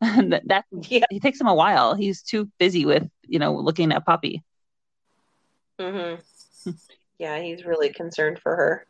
[0.00, 1.04] And that, that Yeah.
[1.10, 1.94] it takes him a while.
[1.94, 4.44] He's too busy with, you know, looking at Poppy.
[5.80, 6.14] hmm
[7.18, 8.86] Yeah, he's really concerned for her.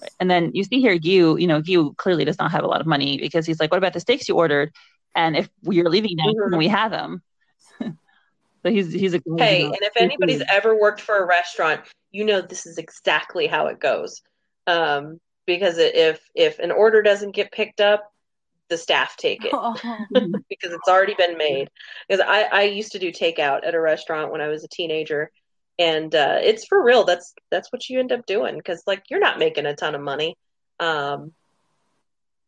[0.00, 0.10] Right.
[0.20, 2.80] And then you see here, Gyu, you know, Gyu clearly does not have a lot
[2.80, 4.72] of money because he's like, what about the steaks you ordered?
[5.16, 6.50] And if you're leaving now, Mhm.
[6.50, 7.22] can we have them?
[7.80, 12.40] so he's he's a Hey, and if anybody's ever worked for a restaurant, you know
[12.40, 14.22] this is exactly how it goes.
[14.66, 18.12] Um, because if if an order doesn't get picked up,
[18.68, 19.74] the staff take it Oh,
[20.12, 21.68] because it's already been made.
[22.08, 25.30] Because I, I used to do takeout at a restaurant when I was a teenager,
[25.78, 27.04] and uh, it's for real.
[27.04, 30.00] That's that's what you end up doing because like you're not making a ton of
[30.00, 30.36] money,
[30.80, 31.32] um,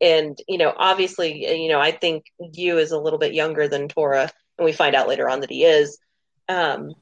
[0.01, 3.89] and you know obviously you know I think Gyu is a little bit younger than
[3.89, 5.99] Tora, and we find out later on that he is.
[6.49, 6.95] Um,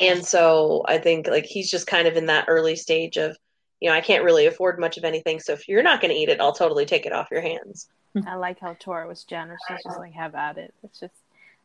[0.00, 3.36] and so I think like he's just kind of in that early stage of,
[3.80, 5.40] you know, I can't really afford much of anything.
[5.40, 7.88] So if you're not going to eat it, I'll totally take it off your hands.
[8.26, 9.60] I like how Tora was generous.
[9.68, 10.74] She's just like, have at it.
[10.82, 11.14] It's just,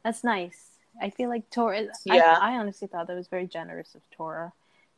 [0.04, 0.72] that's nice.
[1.02, 2.38] I feel like Tora, Yeah.
[2.40, 4.54] I, I honestly thought that was very generous of Tora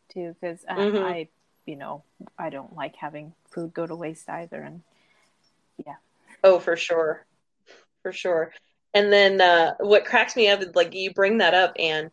[0.10, 1.04] too, because Mhm.
[1.04, 1.28] I, I,
[1.66, 2.04] you know,
[2.38, 4.62] I don't like having food go to waste either.
[4.62, 4.82] And
[5.86, 5.96] yeah.
[6.44, 7.26] Oh, for sure.
[8.04, 8.54] For sure.
[8.98, 12.10] And then uh, what cracks me up is like you bring that up, and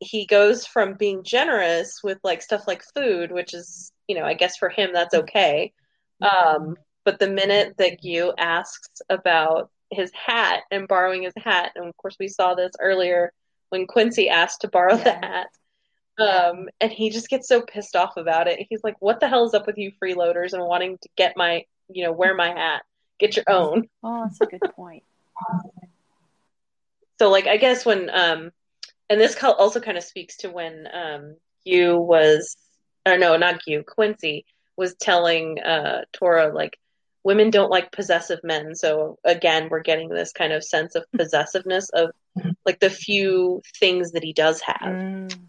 [0.00, 4.34] he goes from being generous with like stuff like food, which is, you know, I
[4.34, 5.72] guess for him that's okay.
[6.20, 11.86] Um, but the minute that Gyu asks about his hat and borrowing his hat, and
[11.86, 13.32] of course we saw this earlier
[13.68, 15.46] when Quincy asked to borrow the hat.
[16.18, 18.66] Um, and he just gets so pissed off about it.
[18.68, 21.64] He's like, "What the hell is up with you freeloaders and wanting to get my,
[21.88, 22.82] you know, wear my hat?
[23.20, 25.04] Get your own." oh, that's a good point.
[27.18, 28.50] So like I guess when um
[29.10, 32.56] and this also kind of speaks to when um Gyu was
[33.06, 34.44] or no, not Gyu Quincy
[34.76, 36.78] was telling uh Tora like
[37.24, 38.74] women don't like possessive men.
[38.74, 42.10] So again, we're getting this kind of sense of possessiveness of
[42.64, 44.78] like the few things that he does have.
[44.80, 45.48] Mm.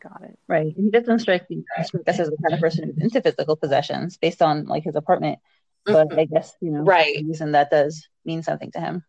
[0.00, 0.38] Got it.
[0.48, 0.74] Right.
[0.76, 4.66] He doesn't strike me as the kind of person who's into physical possessions based on
[4.66, 5.38] like his apartment.
[5.84, 7.16] But I guess, you know, Right.
[7.24, 9.04] reason that does mean something to him.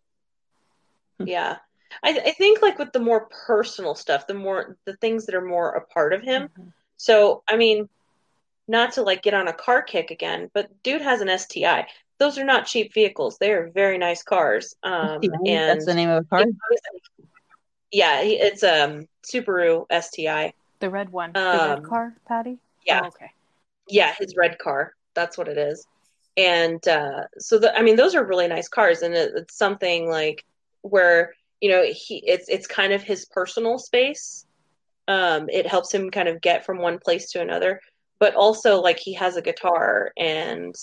[1.25, 1.57] Yeah.
[2.03, 5.45] I, I think like with the more personal stuff, the more the things that are
[5.45, 6.49] more a part of him.
[6.57, 6.73] Mhm.
[6.97, 7.87] So, I mean,
[8.67, 11.87] not to like get on a car kick again, but dude has an STI.
[12.19, 13.37] Those are not cheap vehicles.
[13.37, 14.75] They are very nice cars.
[14.83, 16.45] Um, and That's the name of a car.
[17.91, 20.53] yeah, he- it's um Subaru STI.
[20.79, 21.31] The red one.
[21.33, 22.57] the Um, red car, Patty?
[22.85, 23.31] Yeah, Oh, okay.
[23.87, 24.93] yeah, his red car.
[25.15, 25.85] That's what it is.
[26.35, 30.07] And uh, so, the, I mean, those are really nice cars, and it, it's something
[30.07, 30.43] like
[30.81, 34.45] where you know he it's it's kind of his personal space.
[35.07, 37.79] Um, it helps him kind of get from one place to another,
[38.19, 40.75] but also like he has a guitar, and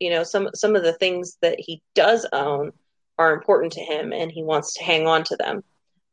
[0.00, 2.72] you know some some of the things that he does own
[3.18, 5.62] are important to him, and he wants to hang on to them.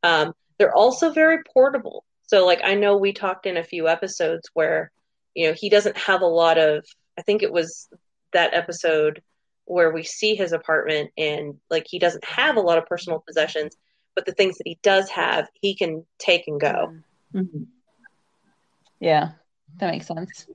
[0.04, 2.04] Um, they're also very portable.
[2.28, 4.91] So, like, I know we talked in a few episodes where
[5.36, 6.86] you know he doesn't have a lot of
[7.17, 7.89] i think it was
[8.32, 9.22] that episode
[9.65, 13.76] where we see his apartment and like he doesn't have a lot of personal possessions
[14.15, 16.93] but the things that he does have he can take and go
[17.34, 17.49] Mm.
[17.49, 17.65] Mhm.
[18.99, 19.32] Yeah,
[19.80, 20.47] that makes sense.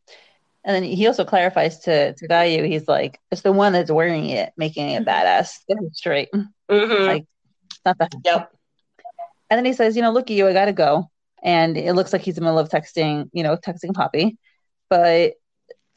[0.64, 4.28] And then he also clarifies to to Gyu, he's like, it's the one that's wearing
[4.30, 5.58] it, making it badass.
[5.68, 6.28] Get it straight.
[6.32, 7.06] mm-hmm.
[7.06, 7.24] Like,
[7.84, 8.50] not the yep
[9.50, 11.10] And then he says, you know, look at you, I gotta go.
[11.42, 14.38] And it looks like he's in the middle of texting, you know, texting Poppy.
[14.88, 15.34] But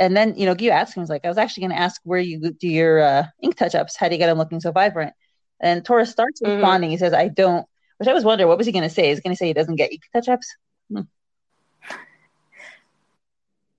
[0.01, 2.19] and then, you know, Gyu asks him, he's like, I was actually gonna ask where
[2.19, 3.95] you do your uh, ink touch-ups.
[3.95, 5.13] How do you get them looking so vibrant?
[5.61, 6.55] And Torres starts Mhm.
[6.55, 6.89] responding.
[6.89, 7.65] He says, I don't
[7.97, 9.09] which I was wondering, what was he gonna say?
[9.09, 10.55] he's gonna say he doesn't get ink touch-ups?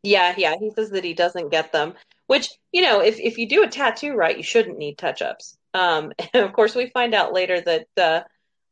[0.02, 1.94] yeah yeah he says that he doesn't get them
[2.26, 6.12] which you know if, if you do a tattoo right you shouldn't need touch-ups um
[6.34, 8.20] and of course we find out later that uh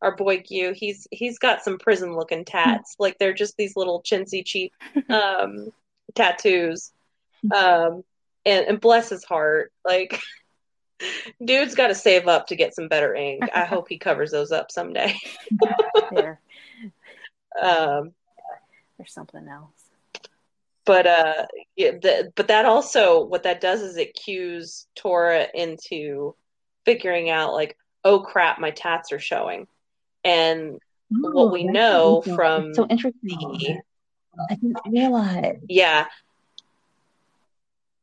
[0.02, 4.02] our boy Gyu, he's he's got some prison looking tats like they're just these little
[4.02, 4.72] chintzy cheap
[5.10, 5.72] um
[6.14, 6.92] tattoos
[7.54, 8.02] um
[8.46, 10.20] and, and bless his heart like
[11.44, 14.52] dude's got to save up to get some better ink i hope he covers those
[14.52, 15.14] up someday
[16.12, 16.40] There.
[17.62, 18.12] um
[18.98, 19.72] There's something else.
[20.84, 26.34] but uh yeah, the, but that also what that does is it cues Tora into
[26.84, 29.66] figuring out like oh crap my tats are showing
[30.24, 30.78] and
[31.10, 33.20] What we know from so interesting.
[33.22, 33.80] the
[34.50, 35.58] I didn't realize.
[35.68, 36.06] yeah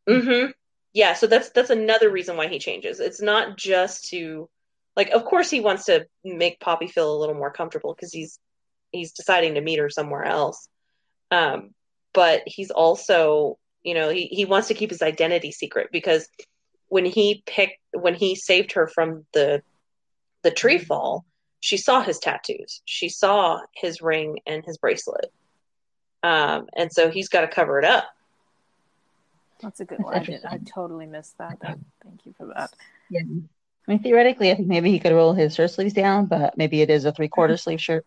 [0.08, 0.52] mm-hmm.
[0.94, 3.00] Yeah so that's that's another reason why he changes.
[3.00, 4.50] It's not just to
[4.96, 8.40] like of course he wants to make Poppy feel a little more comfortable because he's
[8.92, 10.68] he's deciding to meet her somewhere else.
[11.32, 11.72] Um
[12.14, 16.28] but he's also you know he, he wants to keep his identity secret because
[16.90, 19.62] when he picked when he saved her from the
[20.44, 21.26] the tree fall
[21.60, 22.82] she saw his tattoos.
[22.86, 25.32] She saw his ring and his bracelet.
[26.24, 28.06] Um and so he's got to cover it up
[29.62, 30.16] That's a good That's one.
[30.16, 31.60] I, did, I totally missed that.
[31.62, 31.80] that.
[32.04, 32.72] Thank you for that.
[33.10, 33.22] Yeah.
[33.22, 36.82] I mean, theoretically, I think maybe he could roll his shirt sleeves down, but maybe
[36.82, 38.06] it is a three quarter sleeve shirt.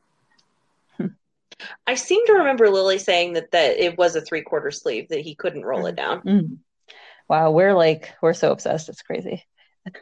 [1.86, 5.20] I seem to remember Lily saying that that it was a three quarter sleeve that
[5.20, 6.22] he couldn't roll it down.
[6.22, 6.58] Mm.
[7.28, 8.88] Wow, we're like we're so obsessed.
[8.88, 9.44] It's crazy.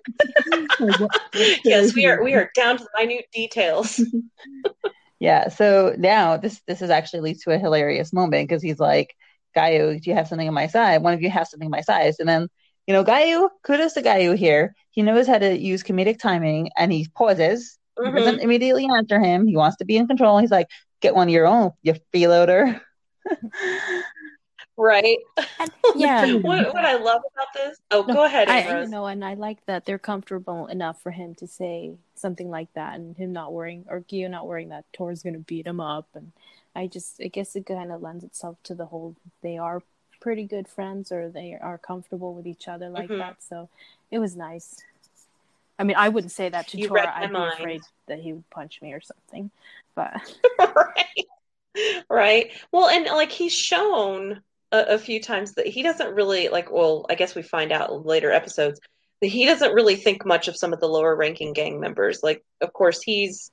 [1.65, 4.01] yes, we are we are down to the minute details.
[5.19, 5.49] yeah.
[5.49, 9.15] So now this this is actually leads to a hilarious moment because he's like,
[9.57, 11.03] Gyu, do you have something on my side?
[11.03, 12.19] One of you has something on my size.
[12.19, 12.49] And then,
[12.87, 14.75] you know, Gyu, kudos to Gyu here.
[14.91, 17.79] He knows how to use comedic timing and he pauses.
[17.99, 18.17] Mm-hmm.
[18.17, 19.47] He doesn't immediately answer him.
[19.47, 20.39] He wants to be in control.
[20.39, 20.69] He's like,
[21.01, 22.81] get one of your own, you freeloader.
[24.79, 25.19] right?
[25.97, 26.33] Yeah.
[26.35, 27.79] what, what I love about this?
[27.91, 28.49] Oh, no, go ahead.
[28.49, 32.49] I, you know, and I like that they're comfortable enough for him to say something
[32.49, 35.81] like that, and him not worrying or Gyu not worrying that Tor's gonna beat him
[35.81, 36.33] up, and
[36.75, 39.83] I just, I guess it kind of lends itself to the whole they are
[40.21, 43.19] pretty good friends or they are comfortable with each other like mm-hmm.
[43.19, 43.43] that.
[43.43, 43.69] So
[44.11, 44.77] it was nice.
[45.79, 47.13] I mean, I wouldn't say that to you Tora.
[47.15, 47.53] I'd mind.
[47.57, 49.51] be afraid that he would punch me or something.
[49.95, 50.21] But
[50.59, 51.27] right,
[52.11, 52.51] right.
[52.73, 56.73] Well, and like he's shown a, a, few times that he doesn't really like.
[56.73, 58.81] Well, I guess we find out in later episodes
[59.21, 62.21] that he doesn't really think much of some of the lower ranking gang members.
[62.23, 63.53] Like, of course, he's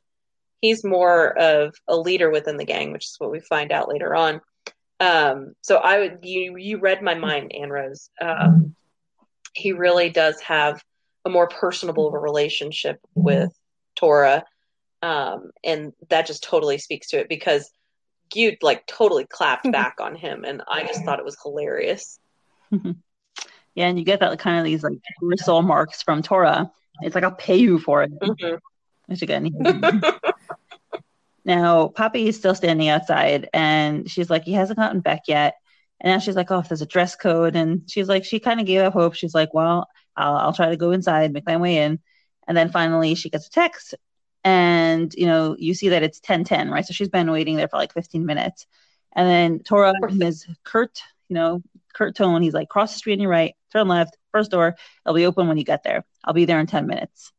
[0.61, 4.15] he's more of a leader within the gang, which is what we find out later
[4.15, 4.41] on.
[4.99, 8.09] Um, so I would you you read my mind, Anne Rose.
[8.21, 8.75] Um,
[9.53, 10.81] he really does have
[11.25, 13.51] a more personable relationship with
[13.95, 14.43] Tora,
[15.01, 17.69] um, and that just totally speaks to it because
[18.33, 22.19] you like totally clapped back on him, and I just thought it was hilarious.
[22.71, 26.71] yeah, and you get that kind of these like bristle marks from Tora.
[27.01, 28.11] It's like I'll pay you for it.
[28.19, 28.55] Mm-hmm.
[29.07, 29.51] Which again,
[31.45, 35.55] now Poppy is still standing outside, and she's like, he hasn't gotten back yet.
[36.01, 38.59] And now she's like, oh, if there's a dress code, and she's like, she kind
[38.59, 39.13] of gave up hope.
[39.13, 41.99] She's like, well, I'll, I'll try to go inside, make my way in.
[42.47, 43.95] And then finally she gets a text
[44.43, 46.85] and, you know, you see that it's 1010, right?
[46.85, 48.67] So she's been waiting there for like 15 minutes.
[49.15, 52.41] And then Tora is curt, you know, curt tone.
[52.41, 54.75] He's like, cross the street on your right, turn left, first door.
[55.05, 56.05] It'll be open when you get there.
[56.23, 57.31] I'll be there in 10 minutes,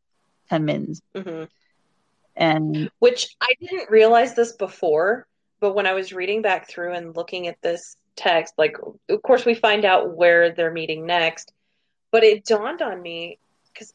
[0.51, 1.01] 10 minutes.
[1.15, 1.45] Mm-hmm.
[2.37, 5.27] And which I didn't realize this before,
[5.61, 8.77] but when I was reading back through and looking at this text, like,
[9.09, 11.53] of course, we find out where they're meeting next.
[12.13, 13.39] But it dawned on me
[13.73, 13.93] because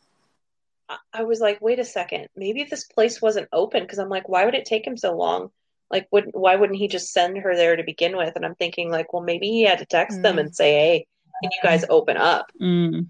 [1.13, 4.45] I was like, wait a second, maybe this place wasn't open because I'm like, why
[4.45, 5.51] would it take him so long?
[5.89, 8.35] Like, wouldn't why wouldn't he just send her there to begin with?
[8.35, 10.23] And I'm thinking, like, well, maybe he had to text mm.
[10.23, 11.07] them and say, hey,
[11.41, 12.51] can you guys open up?
[12.61, 13.07] Mm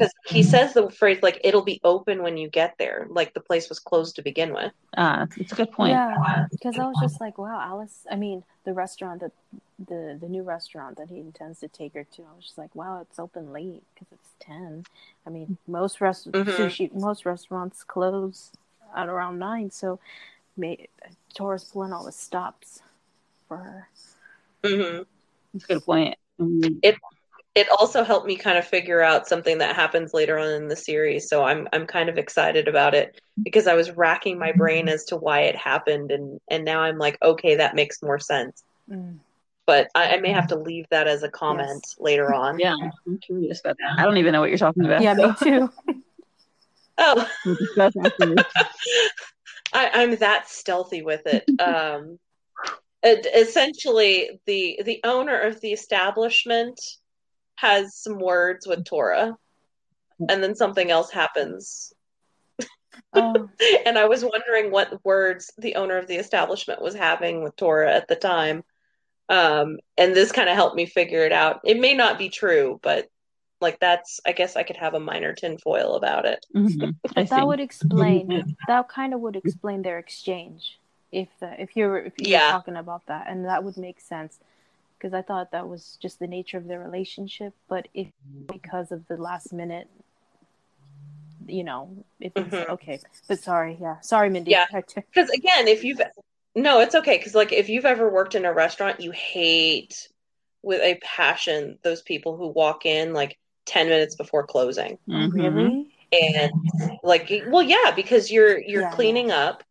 [0.00, 3.40] because he says the phrase like it'll be open when you get there like the
[3.40, 4.72] place was closed to begin with.
[4.96, 5.92] Ah it's a good point.
[5.92, 9.32] Yeah because i was just like wow alice i mean the restaurant that
[9.86, 12.74] the the new restaurant that he intends to take her to i was just like
[12.74, 14.84] wow it's open late because it's 10
[15.26, 16.50] i mean most rest- mm-hmm.
[16.50, 18.50] sushi most restaurants close
[18.96, 19.98] at around 9 so
[20.56, 20.88] may
[21.34, 22.82] Tora's pulling all the stops
[23.48, 23.88] for her.
[24.62, 25.02] Mm-hmm.
[25.52, 26.16] that's a good point.
[26.38, 26.96] It
[27.54, 30.76] it also helped me kind of figure out something that happens later on in the
[30.76, 31.28] series.
[31.28, 35.04] So I'm I'm kind of excited about it because I was racking my brain as
[35.06, 38.62] to why it happened, and and now I'm like, okay, that makes more sense.
[38.88, 39.18] Mm.
[39.66, 41.96] But I, I, may have to leave that as a comment yes.
[42.00, 42.58] later on.
[42.58, 42.74] Yeah,
[43.06, 44.00] I'm curious about that.
[44.00, 45.00] I don't even know what you're talking about.
[45.00, 45.70] Yeah, me too.
[46.98, 47.28] oh,
[49.72, 51.44] I, I'm that stealthy with it.
[51.60, 52.18] Um,
[53.02, 56.80] it, essentially, the the owner of the establishment
[57.60, 59.36] has some words with Tora,
[60.28, 61.92] and then something else happens.
[63.12, 63.48] Oh.
[63.86, 67.92] and I was wondering what words the owner of the establishment was having with Tora
[67.92, 68.62] at the time.
[69.28, 71.60] Um, and this kind of helped me figure it out.
[71.64, 73.08] It may not be true, but
[73.60, 76.44] like that's I guess I could have a minor tinfoil about it.
[76.54, 76.90] Mm-hmm.
[77.26, 80.78] That would explain that kind of would explain their exchange
[81.12, 82.50] if the, if you're if you're yeah.
[82.50, 84.40] talking about that, and that would make sense
[85.00, 87.54] because I thought that was just the nature of their relationship.
[87.68, 88.08] But if
[88.46, 89.88] because of the last minute,
[91.46, 92.72] you know, if it's mm-hmm.
[92.72, 93.00] okay.
[93.28, 94.50] But sorry, yeah, sorry, Mindy.
[94.50, 96.00] Yeah, because again, if you've
[96.54, 100.08] no, it's okay because like if you've ever worked in a restaurant, you hate
[100.62, 104.98] with a passion those people who walk in like ten minutes before closing.
[105.08, 105.40] Mm-hmm.
[105.40, 105.86] Really?
[106.12, 106.52] And
[107.04, 109.46] like, well, yeah, because you're you're yeah, cleaning yeah.
[109.46, 109.62] up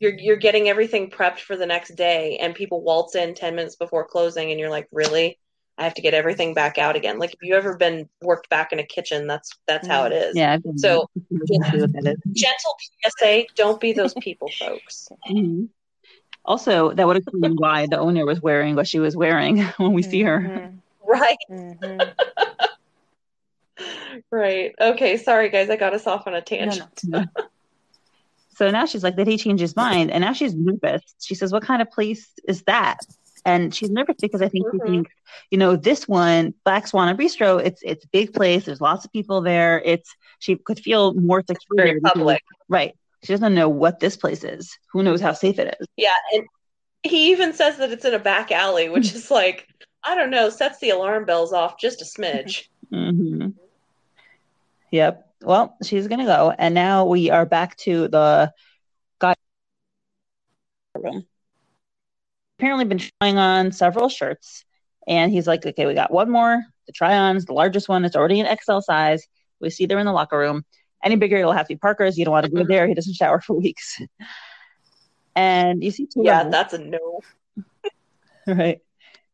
[0.00, 3.76] you're you're getting everything prepped for the next day and people waltz in 10 minutes
[3.76, 5.38] before closing and you're like really
[5.76, 8.72] i have to get everything back out again like if you ever been worked back
[8.72, 12.76] in a kitchen that's that's how it is yeah so gentle
[13.18, 15.64] psa don't be those people folks mm-hmm.
[16.44, 20.02] also that would explain why the owner was wearing what she was wearing when we
[20.02, 20.10] mm-hmm.
[20.10, 20.76] see her mm-hmm.
[21.10, 22.00] right mm-hmm.
[24.30, 27.26] right okay sorry guys i got us off on a tangent no, no.
[28.58, 30.10] So now she's like, did he change his mind?
[30.10, 31.02] And now she's nervous.
[31.20, 32.98] She says, what kind of place is that?
[33.44, 34.84] and she's nervous because I think she Mhm.
[34.86, 35.12] thinks,
[35.52, 38.64] you know, this one, Black Swan and Bistro, it's it's a big place.
[38.64, 39.80] There's lots of people there.
[39.84, 41.76] It's she could feel more secure.
[41.86, 42.42] Very public.
[42.68, 42.94] right?
[43.22, 44.76] She doesn't know what this place is.
[44.92, 45.86] Who knows how safe it is?
[45.96, 46.46] Yeah, and
[47.04, 49.68] he even says that it's in a back alley, which is like,
[50.02, 52.64] I don't know, sets the alarm bells off just a smidge.
[52.90, 53.50] hmm
[54.90, 55.27] Yep.
[55.42, 58.52] Well, she's gonna go, and now we are back to the
[59.20, 59.34] guy
[60.96, 61.26] room.
[62.58, 64.64] Apparently, been trying on several shirts,
[65.06, 67.36] and he's like, "Okay, we got one more to try on.
[67.36, 68.04] It's the largest one.
[68.04, 69.26] It's already an XL size.
[69.60, 70.64] We see they're in the locker room.
[71.04, 72.18] Any bigger, it'll have to be Parker's.
[72.18, 72.72] You don't want to go mm-hmm.
[72.72, 72.88] there.
[72.88, 74.00] He doesn't shower for weeks."
[75.36, 77.20] And you see, two Yeah, that's a no.
[78.46, 78.80] right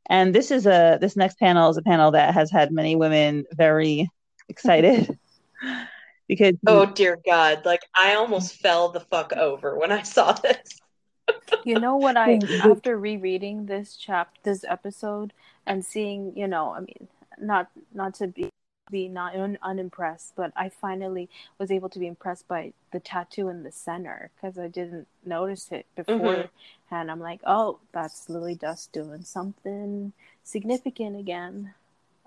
[0.07, 3.45] and this is a this next panel is a panel that has had many women
[3.53, 4.09] very
[4.49, 5.19] excited
[6.29, 7.65] because Oh dear God.
[7.65, 10.81] Like I almost fell the fuck over when I saw this.
[11.65, 15.33] You know what I after rereading this chap this episode
[15.65, 17.09] and seeing, you know, I mean,
[17.41, 18.51] not not to be
[18.91, 23.49] be not un, unimpressed, but I finally was able to be impressed by the tattoo
[23.49, 26.95] in the center because I didn't notice it before, mm-hmm.
[26.95, 30.13] and I'm like, oh, that's Lily Dusk doing something
[30.43, 31.75] significant again.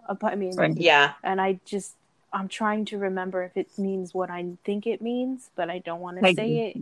[0.08, 0.76] But I mean, Right.
[0.76, 1.14] Yeah.
[1.24, 1.94] and I just
[2.34, 6.02] I'm trying to remember if it means what I think it means, but I don't
[6.02, 6.78] want to say it.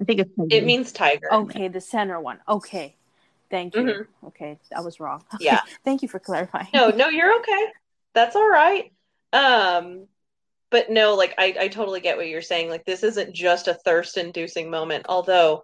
[0.00, 1.32] i think it's It means tiger.
[1.32, 2.38] Okay, the center one.
[2.48, 2.94] Okay.
[3.50, 3.82] Thank you.
[3.82, 4.06] Mhm.
[4.28, 5.24] Okay, I was wrong.
[5.40, 5.60] Yeah.
[5.84, 6.68] Thank you for clarifying.
[6.74, 7.66] No, no, you're okay.
[8.12, 8.92] That's all right.
[9.32, 10.08] Um,
[10.70, 12.70] but no, like I, I totally get what you're saying.
[12.70, 15.06] Like this isn't just a thirst-inducing moment.
[15.08, 15.62] Although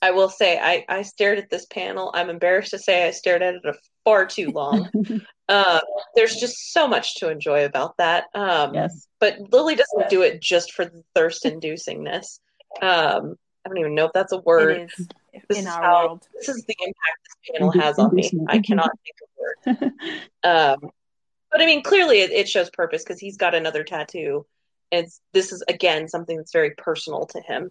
[0.00, 2.10] I will say I, I stared at this panel.
[2.14, 4.90] I'm embarrassed to say I stared at it a far too long.
[5.48, 5.80] uh,
[6.14, 8.24] there's just so much to enjoy about that.
[8.34, 12.40] Um, yes but Lily doesn't do it just for the thirst-inducingness.
[12.82, 14.76] Um, I don't even know if that's a word.
[14.76, 15.08] it is
[15.48, 16.28] This in is our how- world.
[16.34, 18.30] This is the impact this panel has on me.
[18.48, 19.92] I cannot think of a word.
[20.82, 20.90] Um,
[21.50, 24.44] but I mean, clearly it, it shows purpose because he's got another tattoo.
[24.92, 27.70] It's this is again something that's very personal to him.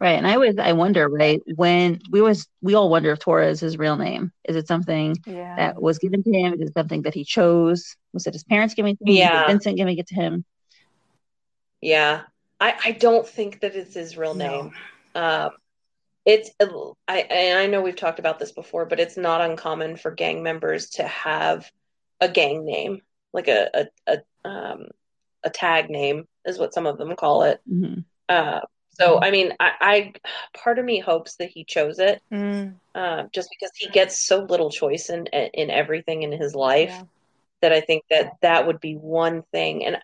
[0.00, 3.48] Right and i always i wonder right when we always we all wonder if tora
[3.48, 5.56] is his real name is it something Yeah.
[5.56, 8.74] that was given to him is it something that he chose was it his parents
[8.74, 9.32] giving it to him Yeah.
[9.32, 10.44] Was it vincent giving it to him
[11.80, 12.22] Yeah,
[12.60, 14.46] I I don't think that it's his real No.
[14.48, 14.72] name.
[15.14, 15.50] Um,
[16.24, 20.10] it's I and I know we've talked about this before, but it's not uncommon for
[20.10, 21.70] gang members to have
[22.20, 23.00] a gang name,
[23.32, 24.88] like a a a, um,
[25.44, 27.60] a tag name is what some of them call it.
[27.70, 28.04] Mhm.
[28.28, 28.60] Uh,
[29.00, 30.12] so I mean, I, I
[30.56, 32.20] part of me hopes that he chose it.
[32.32, 36.90] Mm, uh, just because he gets so little choice in in everything in his life
[36.90, 37.04] yeah.
[37.62, 39.84] that I think that that would be one thing.
[39.84, 39.98] And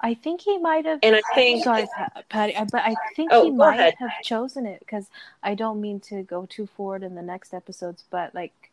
[0.00, 1.00] I think he might have.
[1.02, 1.88] and I think Sorry,
[2.28, 3.94] Patty, but I think Oh, he might ahead.
[3.98, 5.08] have chosen it because
[5.42, 8.70] I don't mean to go too forward in the next episodes, but like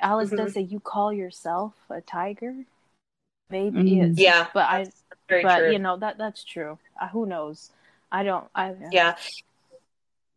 [0.00, 0.36] Alice Mhm.
[0.36, 2.54] does say, you call yourself a tiger.
[3.48, 4.02] Maybe Mhm.
[4.02, 4.86] it's yeah, but I
[5.28, 5.72] very but true.
[5.72, 6.78] you know that that's true.
[7.00, 7.70] Uh, who knows?
[8.10, 8.46] I don't.
[8.54, 9.16] I yeah.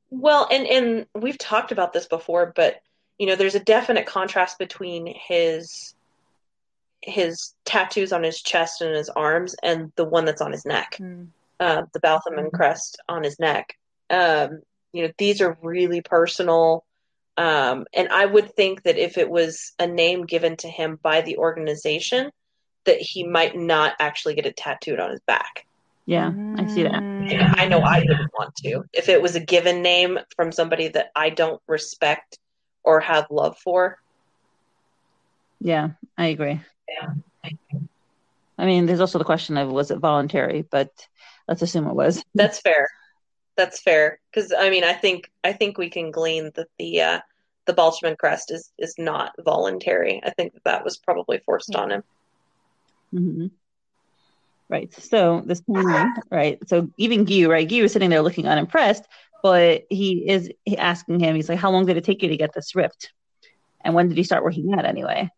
[0.09, 2.81] Well, and and we've talked about this before, but
[3.17, 5.93] you know, there's a definite contrast between his
[7.01, 10.97] his tattoos on his chest and his arms and the one that's on his neck.
[10.99, 11.27] Mm.
[11.59, 13.77] uh, the Balthaman crest on his neck.
[14.09, 14.61] Um,
[14.91, 16.83] you know, these are really personal.
[17.37, 21.21] Um, and I would think that if it was a name given to him by
[21.21, 22.31] the organization,
[22.85, 25.65] that he might not actually get it tattooed on his back.
[26.05, 27.03] yeah i see that
[27.37, 28.83] I know I wouldn't want to.
[28.93, 32.37] If it was a given name from somebody that I don't respect
[32.83, 33.97] or have love for,
[35.59, 37.51] yeah i agree Yeah.
[38.57, 40.89] i mean there's also the question of was it voluntary but
[41.47, 42.87] let's assume it was that's fair.
[43.57, 44.19] That's fair.
[44.31, 47.19] Because I mean, I think I think we can glean that the uh,
[47.65, 50.21] the Balchman crest is is not voluntary.
[50.23, 52.03] I think that, that was probably forced on him.
[53.11, 53.47] hmm
[54.69, 54.93] Right.
[54.93, 55.61] So this
[56.31, 56.57] right.
[56.67, 57.67] So even Gyu, right?
[57.67, 59.03] Gyu is sitting there looking unimpressed,
[59.41, 62.53] but he is asking him, he's like, How long did it take you to get
[62.53, 63.11] this ripped?
[63.83, 65.29] And when did you start working out anyway?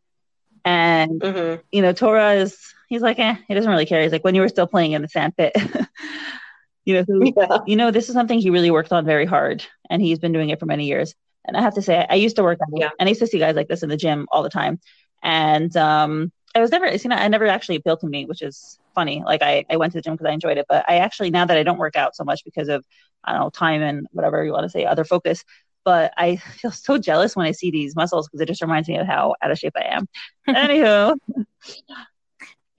[0.66, 2.58] And hmm you know, Tora is
[2.90, 4.02] he's like, eh, he doesn't really care.
[4.02, 5.54] He's like, when you were still playing in the sandpit.
[6.86, 7.60] you know, so Yeah.
[7.68, 10.50] you know, this is something he really worked on very hard, and he's been doing
[10.50, 11.14] it for many years.
[11.46, 12.90] And I have to say, I used to work out, Yeah.
[13.00, 14.80] and I used to see guys like this in the gym all the time.
[15.24, 18.80] And um, I was never, you know, I never actually appealed to me, which is
[18.94, 19.24] funny.
[19.26, 21.46] Like I, I went to the gym because I enjoyed it, but I actually now
[21.46, 22.86] that I don't work out so much because of
[23.24, 25.44] I don't know time and whatever you want to say, other focus.
[25.84, 28.98] But I feel so jealous when I see these muscles because it just reminds me
[28.98, 30.08] of how out of shape I am.
[30.50, 31.16] Anywho,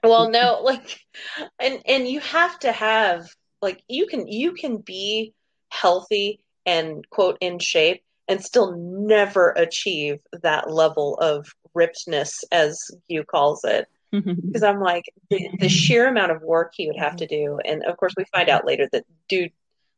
[0.05, 1.01] Well, no, like,
[1.59, 3.27] and and you have to have
[3.61, 5.35] like you can you can be
[5.71, 11.47] healthy and quote in shape and still never achieve that level of
[11.77, 13.87] rippedness, as you calls it.
[14.13, 17.59] Because I'm like, the, the sheer amount of work he would have to do.
[17.65, 19.53] And of course, we find out later that dude,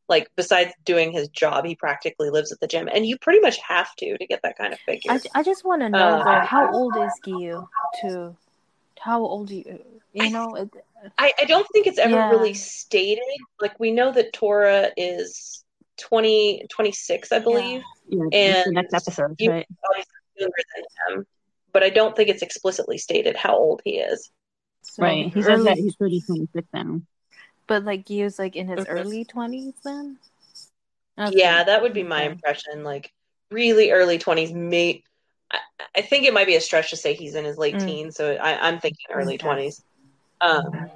[0.08, 2.88] like, besides doing his job, he practically lives at the gym.
[2.92, 5.10] And you pretty much have to to get that kind of figure.
[5.10, 7.66] I, I just want to know Uh, though, how old is Gyu
[8.00, 8.36] to
[9.00, 9.78] how old do you
[10.12, 10.70] you know it,
[11.18, 12.30] I, I don't think it's ever Yeah.
[12.30, 13.24] really stated.
[13.60, 15.64] Like, we know that Tora is
[15.98, 17.82] 20, 26, I believe.
[18.08, 19.66] Yeah, And the next episode, right?
[20.36, 21.26] Younger than him.
[21.74, 24.30] But I don't think it's explicitly stated how old he is.
[24.82, 25.30] so right.
[25.34, 27.02] He says that he's 30, 26 now.
[27.66, 28.88] but like he was like in his Mhm.
[28.88, 30.18] early twenties then
[31.18, 31.38] Okay.
[31.38, 32.82] Yeah, that would be my impression.
[32.84, 33.12] Like
[33.50, 35.02] really early twenties, may
[35.50, 35.58] I,
[35.96, 37.84] I think it might be a stretch to say he's in his late Mm.
[37.86, 39.44] teens, so I, I'm thinking early Okay.
[39.44, 39.82] twenties.
[40.40, 40.90] Um,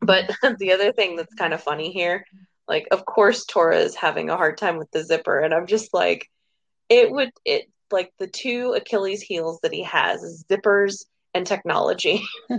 [0.00, 2.26] but the other thing that's kind of funny here,
[2.68, 5.94] like of course Tora is having a hard time with the zipper, and I'm just
[5.94, 6.28] like,
[6.90, 12.22] it would it like the two Achilles heels that he has is zippers and technology.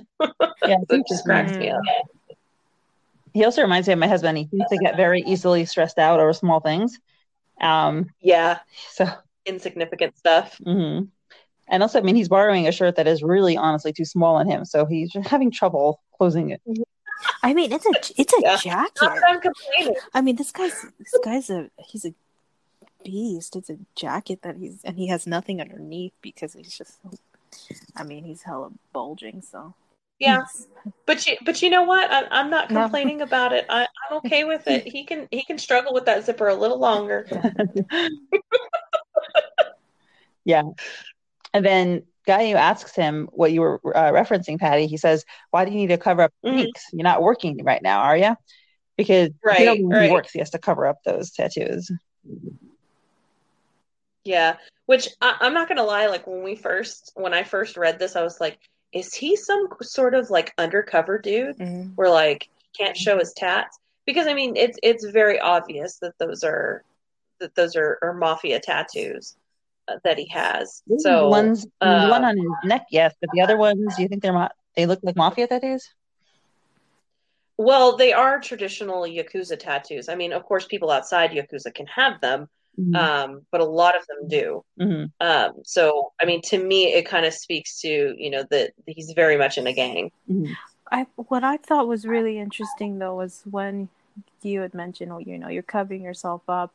[0.65, 1.81] Yeah, That just cracks me up.
[3.33, 4.37] He also reminds me of my husband.
[4.37, 6.97] He used to get very easily stressed out over small things.
[7.59, 8.59] Um, Yeah,
[8.91, 9.07] so,
[9.45, 10.57] insignificant stuff.
[10.65, 11.09] mhm.
[11.67, 14.47] and also, I mean, he's borrowing a shirt that is really honestly too small on
[14.47, 14.63] him.
[14.65, 16.61] So he's just having trouble closing it.
[17.41, 18.57] I mean it's a it's a Yeah.
[18.57, 19.95] jacket I'm complaining.
[20.13, 22.13] I mean this guy's this guy's a he's a
[23.03, 27.11] beast it's a jacket that he's and he has nothing underneath because he's just so
[27.95, 29.75] I mean he's hella bulging so
[30.19, 30.43] Yeah,
[31.05, 32.09] but you but you know what?
[32.09, 32.83] I, I'm not No.
[32.83, 33.65] complaining about it.
[33.69, 34.87] I, I'm okay with it.
[34.87, 37.27] He can he can struggle with that zipper a little longer.
[40.45, 40.63] yeah.
[41.53, 44.87] And then Gyu asks him what you were uh, referencing, Patty.
[44.87, 46.57] He says, "Why do you need to cover up Mhm.
[46.65, 46.85] leaks?
[46.93, 48.35] You're not working right now, are you?"
[48.97, 50.05] Because Right, when right.
[50.05, 51.91] he works, he has to cover up those tattoos.
[54.25, 56.07] Yeah, which I, I'm not gonna lie.
[56.07, 58.57] Like when we first when I first read this, I was like,
[58.91, 61.57] is he some sort of like undercover dude?
[61.57, 61.91] Mhm.
[61.95, 63.77] Where like he can't show his tats?
[64.05, 66.83] Because I mean, it's it's very obvious that those are
[67.39, 69.35] that those are, are mafia tattoos
[69.87, 70.81] uh, that he has.
[70.99, 74.21] So ones, uh, one on his neck, yes, but the other ones, do you think
[74.21, 75.89] they're ma- they look like mafia tattoos?
[77.57, 80.09] Well, they are traditional Yakuza tattoos.
[80.09, 82.95] I mean, of course, people outside Yakuza can have them, Mhm.
[82.95, 84.63] um, but a lot of them do.
[84.79, 85.11] Mhm.
[85.19, 89.11] Um, so, I mean, to me, it kind of speaks to, you know, that he's
[89.15, 90.11] very much in a gang.
[90.29, 90.55] Mhm.
[90.91, 93.89] I what I thought was really interesting though was when
[94.41, 96.71] you had mentioned, oh, you know, you're covering yourself up.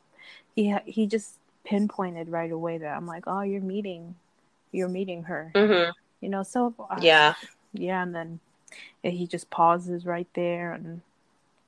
[0.55, 4.15] He he just pinpointed right away that I'm like, oh, you're meeting,
[4.71, 5.91] you're meeting her, hmm
[6.21, 6.43] you know.
[6.43, 7.35] So uh, Yeah.
[7.73, 8.39] yeah, and then
[9.03, 11.01] he just pauses right there and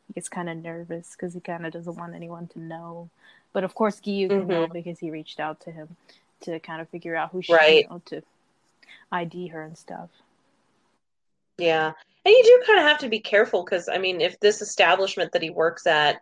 [0.08, 3.10] he gets kind of nervous because he kind of doesn't want anyone to know.
[3.54, 5.96] But of course, Gyu can know because he reached out to him
[6.42, 7.84] to kind of figure out who she, Right.
[7.84, 8.22] you know, to
[9.12, 10.10] ID her and stuff.
[11.58, 11.88] Yeah.
[12.26, 15.32] And you do kind of have to be careful because, I mean, if this establishment
[15.34, 16.22] that he works at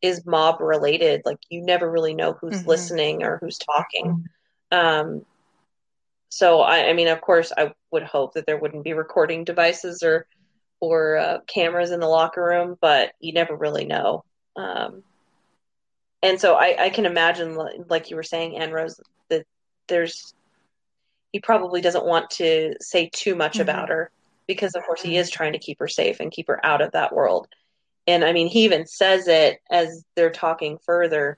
[0.00, 2.66] is mob related, like you never really know who's Mhm.
[2.66, 4.28] listening or who's talking.
[4.70, 5.26] Um,
[6.28, 10.02] so, I, I mean, of course, I would hope that there wouldn't be recording devices
[10.02, 10.26] or
[10.80, 14.24] or uh, cameras in the locker room, but you never really know.
[14.54, 15.02] Um,
[16.22, 17.54] and so I, I can imagine,
[17.88, 19.00] like you were saying, Anne Rose,
[19.30, 19.46] that
[19.86, 20.34] there's
[21.32, 23.62] he probably doesn't want to say too much Mhm.
[23.62, 24.10] about her
[24.46, 26.92] because, of course, he is trying to keep her safe and keep her out of
[26.92, 27.48] that world.
[28.06, 31.36] And I mean, he even says it as they're talking further.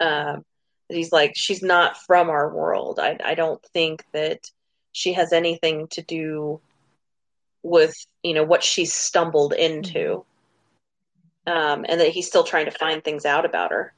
[0.00, 0.44] Um,
[0.88, 2.98] that he's like, she's not from our world.
[2.98, 4.40] I, I don't think that
[4.92, 6.60] she has anything to do
[7.62, 10.24] with you know what she's stumbled into.
[11.46, 13.94] Um, and that he's still trying to find things out about her.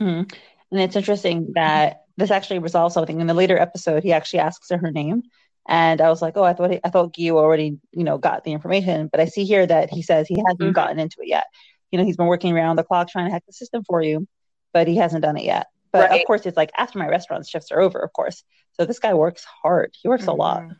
[0.00, 0.32] Mhm.
[0.70, 3.20] And it's interesting that this actually resolves something.
[3.20, 5.22] In the later episode, he actually asks her her name,
[5.66, 8.44] and I was like, "Oh, I thought he, I thought Gyu already, you know, got
[8.44, 10.74] the information." But I see here that he says he hasn't Mhm.
[10.74, 11.46] gotten into it yet.
[11.90, 14.26] You know, he's been working around the clock trying to hack the system for you,
[14.72, 15.68] but he hasn't done it yet.
[15.92, 16.20] But Right.
[16.20, 18.42] of course, it's like after my restaurant shifts are over, of course.
[18.72, 19.94] So this guy works hard.
[20.00, 20.62] He works a lot.
[20.62, 20.76] Mhm.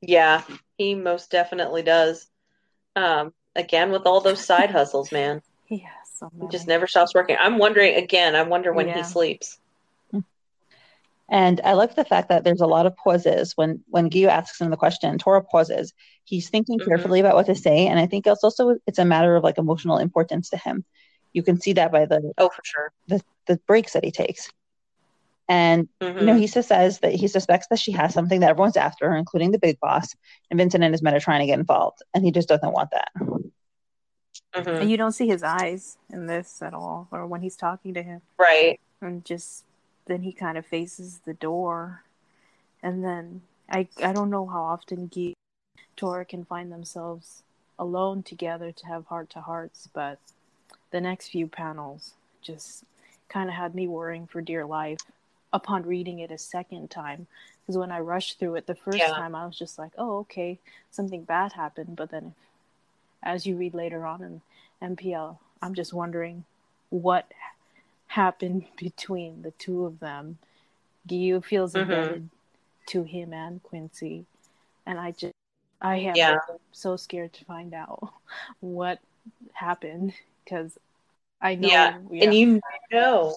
[0.00, 0.42] Yeah,
[0.78, 2.28] he most definitely does.
[2.94, 5.88] Um, again, with all those side hustles, man, Yeah,
[6.18, 7.36] so he just never stops working.
[7.40, 8.36] I'm wondering again.
[8.36, 9.58] I wonder when he sleeps.
[11.28, 14.60] And I like the fact that there's a lot of pauses when when Gyu asks
[14.60, 15.16] him the question.
[15.18, 15.94] Tora pauses.
[16.24, 16.84] He's thinking Mhm.
[16.84, 19.56] carefully about what to say, and I think it's also it's a matter of like
[19.56, 20.84] emotional importance to him.
[21.32, 22.92] You can see that by the Oh, for sure.
[23.08, 24.50] the, the breaks that he takes.
[25.48, 26.20] And Mhm.
[26.20, 29.16] you know, he says that he suspects that she has something that everyone's after her,
[29.16, 30.14] including the big boss.
[30.50, 32.90] And Vincent and his men are trying to get involved, and he just doesn't want
[32.90, 33.08] that.
[34.54, 34.82] Mhm.
[34.82, 38.02] And you don't see his eyes in this at all, or when he's talking to
[38.02, 38.22] him.
[38.38, 38.80] Right.
[39.00, 39.64] and just
[40.06, 42.02] then he kind of faces the door,
[42.82, 45.32] and then I I don't know how often Gyu
[45.96, 47.42] Tora can find themselves
[47.78, 50.18] alone together to have heart to hearts, but
[50.90, 52.84] the next few panels just
[53.28, 55.00] kind of had me worrying for dear life
[55.52, 57.26] upon reading it a second time
[57.60, 59.12] because when I rushed through it the first yeah.
[59.14, 60.58] time, I was just like, "Oh, okay,
[60.90, 62.34] something bad happened." But then,
[63.22, 64.40] as you read later on
[64.80, 66.44] in MPL, I'm just wondering
[66.90, 67.30] what
[68.08, 70.38] happened between the two of them.
[71.08, 71.90] Gyu feels mm-hmm.
[71.90, 72.28] indebted
[72.88, 74.24] to him and Quincy,
[74.86, 75.34] and I just
[75.80, 76.38] I am yeah.
[76.72, 78.12] so scared to find out
[78.60, 79.00] what
[79.52, 80.14] happened
[80.44, 80.78] because
[81.40, 81.68] I know.
[81.68, 81.96] Yeah.
[82.12, 82.60] and you
[82.92, 83.36] know,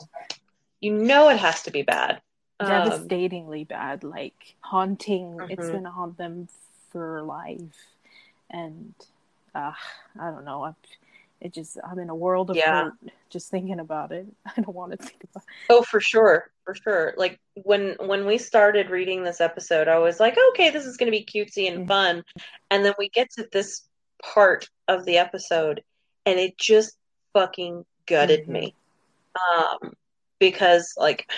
[0.79, 2.21] you know it has to be bad
[2.59, 5.37] devastatingly um, bad, like haunting.
[5.37, 5.51] Mm-hmm.
[5.51, 6.47] It's gonna haunt them
[6.91, 7.59] for life,
[8.49, 8.93] and
[9.55, 9.71] uh,
[10.19, 10.65] I don't know.
[10.65, 10.75] I'm,
[11.41, 12.85] it just I'm in a world of yeah.
[12.85, 12.93] hurt
[13.29, 14.27] just thinking about it.
[14.45, 15.43] I don't want to think about.
[15.43, 15.65] It.
[15.69, 17.13] Oh, for sure, for sure.
[17.17, 21.11] Like when when we started reading this episode, I was like, okay, this is gonna
[21.11, 21.87] be cutesy and mm-hmm.
[21.87, 22.23] fun,
[22.71, 23.81] and then we get to this
[24.21, 25.83] part of the episode,
[26.25, 26.97] and it just
[27.33, 28.53] fucking gutted mm-hmm.
[28.53, 28.75] me.
[29.35, 29.93] Um,
[30.39, 31.29] because like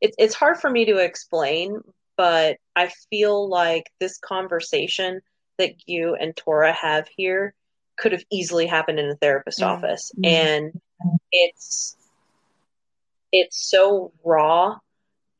[0.00, 1.80] it's it's hard for me to explain,
[2.16, 5.20] but I feel like this conversation
[5.62, 7.54] that you and Tora have here
[7.96, 9.84] could have easily happened in a therapist mm-hmm.
[9.84, 10.72] office, and
[11.30, 11.96] it's
[13.32, 14.76] it's so raw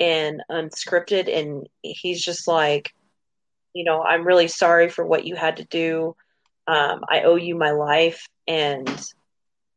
[0.00, 2.94] and unscripted, and he's just like,
[3.74, 6.16] you know, I'm really sorry for what you had to do.
[6.66, 8.88] Um, I owe you my life, and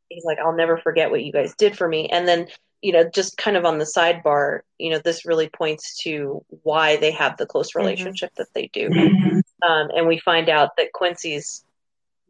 [0.10, 2.10] he's like, I'll never forget what you guys did for me.
[2.10, 2.48] And then
[2.86, 6.98] you know, just kind of on the sidebar, you know, this really points to why
[6.98, 7.80] they have the close mm-hmm.
[7.80, 8.44] relationship mm-hmm.
[8.44, 9.42] that they do.
[9.64, 11.66] Um, and we find out that Quincy's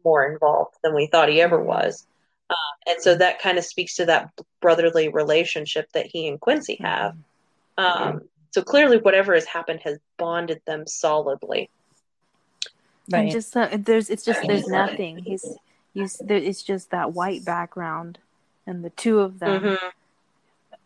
[0.02, 2.06] more involved than we thought he ever was.
[2.48, 2.54] Uh,
[2.86, 4.30] and so that kind of speaks to that
[4.62, 6.86] brotherly relationship that he and Quincy mm-hmm.
[6.86, 7.16] have.
[7.76, 11.68] Um, so clearly, whatever has happened has bonded them solidly.
[13.10, 13.24] Right.
[13.24, 15.18] And just uh, there's, it's just there's nothing.
[15.18, 15.44] He's,
[15.92, 18.20] he's, there, it's just that white background,
[18.66, 19.60] and the two of them.
[19.60, 19.88] Mm-hmm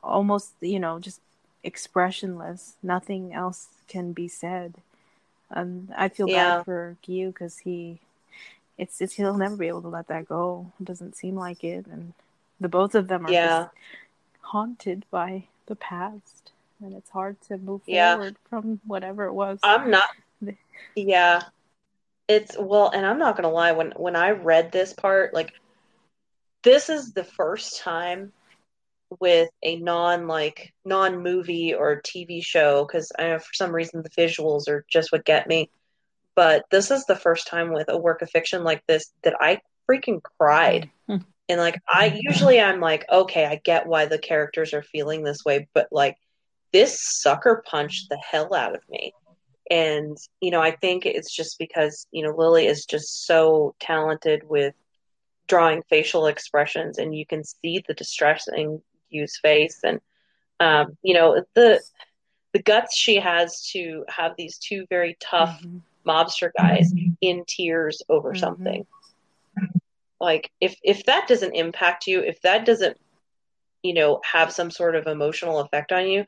[0.03, 1.21] almost you know just
[1.63, 2.75] expressionless.
[2.83, 4.75] Nothing else can be said.
[5.51, 6.59] And i feel yeah.
[6.59, 7.99] bad for Gyu because he
[8.79, 10.73] it's, it's he'll never be able to let that go.
[10.81, 11.87] It doesn't seem like it.
[11.87, 12.15] And
[12.61, 13.69] the both of them are yeah.
[14.41, 16.53] haunted by the past.
[16.83, 18.15] And it's hard to move yeah.
[18.15, 19.59] forward from whatever it was.
[19.63, 20.09] I'm not
[20.95, 21.43] yeah.
[22.27, 23.73] It's well and i'm not gonna lie.
[23.73, 25.53] When when i read this part like
[26.63, 28.33] this is the first time
[29.19, 34.03] with a non like non movie or TV show because I know for some reason
[34.03, 35.71] the visuals are just what get me.
[36.37, 39.61] But this is the first time with a work of fiction like this that I
[39.89, 40.91] freaking cried.
[41.09, 41.25] Mm-hmm.
[41.49, 45.45] And like I usually I'm like, okay, I get why the characters are feeling this
[45.45, 46.17] way, but like
[46.73, 49.13] this sucker punched the hell out of me.
[49.71, 54.43] And, you know, I think it's just because, you know, Lily is just so talented
[54.49, 54.75] with
[55.47, 58.81] drawing facial expressions and you can see the distressing
[59.11, 60.01] Yu's face, and
[60.59, 61.81] um, you know the
[62.53, 65.79] the guts she has to have these two very tough mm-hmm.
[66.09, 67.13] mobster guys mm-hmm.
[67.21, 68.41] in tears over mm-hmm.
[68.41, 68.87] something.
[70.21, 72.99] Like if if that doesn't impact you, if that doesn't
[73.83, 76.27] you know have some sort of emotional effect on you,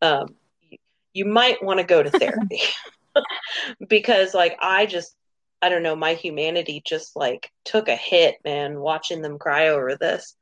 [0.00, 0.78] um, you,
[1.12, 2.60] you might want to go to therapy
[3.88, 5.14] because like I just
[5.62, 9.96] I don't know, my humanity just like took a hit, man, watching them cry over
[9.96, 10.36] this.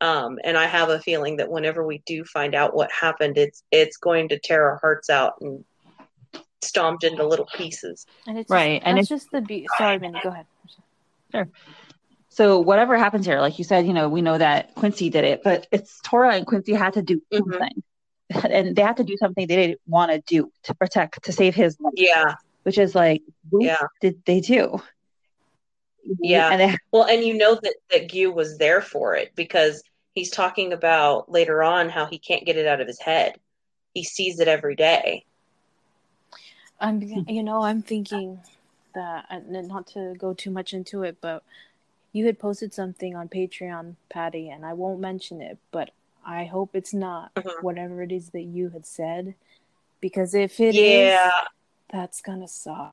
[0.00, 3.62] Um, and I have a feeling that whenever we do find out what happened, it's
[3.70, 5.64] it's going to tear our hearts out and
[6.62, 8.06] stomped into little pieces.
[8.26, 10.46] And it's right, just, and it's just the be- sorry, Minnie, go ahead.
[11.32, 11.48] Sure.
[12.28, 15.42] So whatever happens here, like you said, you know, we know that Quincy did it,
[15.44, 17.36] but it's Tora and Quincy had to do mm-hmm.
[17.52, 17.82] something,
[18.32, 18.46] mm-hmm.
[18.50, 21.54] and they had to do something they didn't want to do to protect, to save
[21.54, 21.94] his life.
[21.96, 22.34] Yeah,
[22.64, 23.22] which is like,
[23.52, 24.82] yeah, did they do?
[26.20, 26.50] Yeah.
[26.50, 29.82] And they, well, and you know that that Gyu was there for it because
[30.14, 33.38] he's talking about later on how he can't get it out of his head.
[33.94, 35.24] He sees it every day.
[36.80, 38.40] I'm, you know, I'm thinking
[38.94, 41.42] that not to go too much into it, but
[42.12, 45.90] you had posted something on Patreon, Patty, and I won't mention it, but
[46.24, 47.64] I hope it's not mm-hmm.
[47.64, 49.34] whatever it is that you had said,
[50.00, 51.26] because if it yeah.
[51.26, 51.32] is,
[51.90, 52.92] that's gonna suck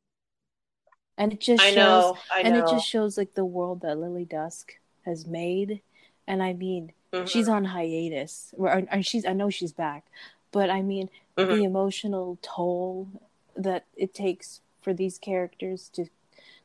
[1.22, 2.50] and it just shows, I know, I know.
[2.50, 4.74] and it just shows like the world that Lily Dusk
[5.06, 5.82] has made.
[6.28, 7.26] And I mean, mm-hmm.
[7.26, 10.06] she's on hiatus, or, or, she's I know she's back,
[10.52, 11.54] but I mean mm-hmm.
[11.54, 13.08] the emotional toll
[13.56, 16.06] that it takes for these characters to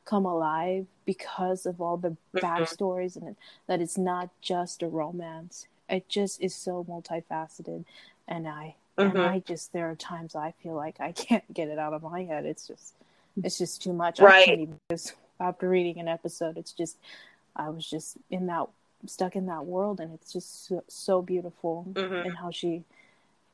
[0.05, 2.37] come alive because of all the mm-hmm.
[2.39, 3.35] backstories and
[3.67, 7.85] that it's not just a romance it just is so multifaceted,
[8.27, 9.27] and I and Mhm.
[9.27, 12.23] I just there are times I feel like I can't get it out of my
[12.23, 12.45] head.
[12.45, 12.93] It's just
[13.43, 14.19] it's just too much.
[14.19, 14.43] Right.
[14.43, 16.57] I can't even just after reading an episode.
[16.57, 16.97] It's just
[17.55, 18.67] I was just in that
[19.05, 22.25] stuck in that world, and it's just so, so beautiful, Mhm.
[22.25, 22.83] and how she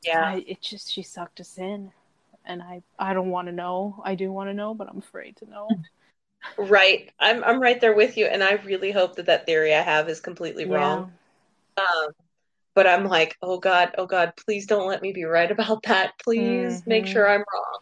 [0.02, 0.24] Yeah.
[0.24, 1.92] I, it just she sucked us in,
[2.44, 4.00] and I I don't want to know.
[4.04, 5.80] I do want to know, but I'm afraid to know.
[6.58, 7.10] Right.
[7.18, 10.08] I'm I'm right there with you, and I really hope that that theory I have
[10.08, 11.12] is completely wrong.
[11.78, 12.12] Um,
[12.74, 16.12] but I'm like, oh God, oh God, please don't let me be right about that.
[16.22, 17.08] Please make Mhm.
[17.08, 17.80] sure I'm wrong.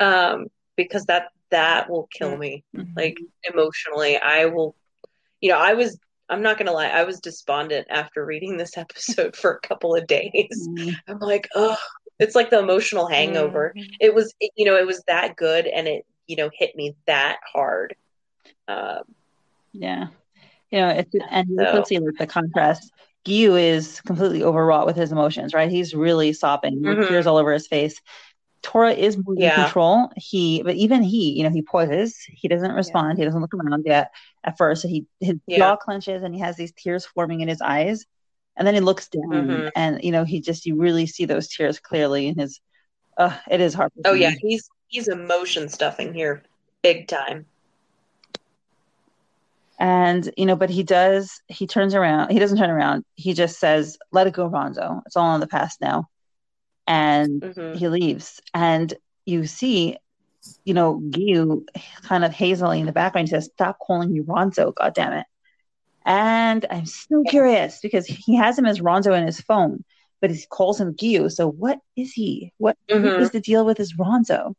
[0.00, 0.46] Um,
[0.78, 2.38] because that that will kill Mm.
[2.38, 2.64] me.
[2.74, 2.96] Mhm.
[2.96, 3.18] Like
[3.52, 4.74] emotionally, I will.
[5.42, 5.98] You know, I was.
[6.30, 6.88] I'm not gonna lie.
[6.88, 10.68] I was despondent after reading this episode for a couple of days.
[10.70, 10.94] Mm.
[11.08, 11.76] I'm like, oh,
[12.18, 13.72] it's like the emotional hangover.
[13.76, 13.88] Mhm.
[14.00, 17.38] It was, you know, it was that good, and it, you know, hit me that
[17.52, 17.94] hard.
[18.68, 19.02] Um,
[19.72, 20.06] Yeah.
[20.70, 22.92] You know, it's and you So- also see like the contrast.
[23.24, 25.70] Gyu is completely overwrought with his emotions, right?
[25.70, 27.08] He's really sobbing, with Mhm.
[27.08, 28.00] tears all over his face.
[28.62, 30.10] Tora is more in control.
[30.16, 32.18] He, but even he, you know, he pauses.
[32.28, 33.18] He doesn't respond.
[33.18, 34.10] He doesn't look around yet
[34.44, 34.84] at first.
[34.84, 35.58] He his Yeah.
[35.58, 38.04] jaw clenches and he has these tears forming in his eyes.
[38.56, 39.70] And then he looks down, Mhm.
[39.76, 42.60] and you know, he just you really see those tears clearly in his.
[43.16, 43.92] Uh, it is hard.
[44.04, 46.42] oh yeah, he's he's emotion stuffing here,
[46.82, 47.46] big time.
[49.80, 53.04] And, you know, but he does, he turns around, he doesn't turn around.
[53.14, 55.02] He just says, let it go, Ronzo.
[55.06, 56.08] It's all in the past now.
[56.88, 58.40] And hmm he leaves.
[58.54, 58.92] And
[59.26, 59.98] you see,
[60.64, 61.64] you know, Gyu
[62.02, 63.28] kind of hazily in the background.
[63.28, 65.26] He says, stop calling me Ronzo, God damn it.
[66.04, 69.84] And I'm still curious because he has him as Ronzo in his phone,
[70.20, 71.30] but he calls him Gyu.
[71.30, 72.52] So what is he?
[72.58, 73.20] What, Mhm.
[73.20, 74.54] is the deal with his Ronzo?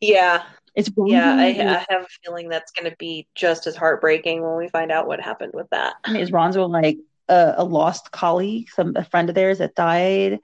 [0.00, 0.42] Yeah,
[0.74, 1.36] It's yeah.
[1.38, 4.90] I, I have a feeling that's going to be just as heartbreaking when we find
[4.90, 5.94] out what happened with that.
[6.16, 6.98] Is Ronzo like
[7.28, 10.40] a, a lost colleague, some a friend of theirs that died?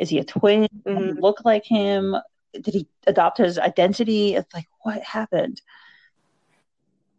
[0.00, 0.62] Is he a twin?
[0.62, 1.20] Does he Mhm.
[1.20, 2.16] look like him?
[2.52, 4.34] Did he adopt his identity?
[4.34, 5.60] It's like what happened?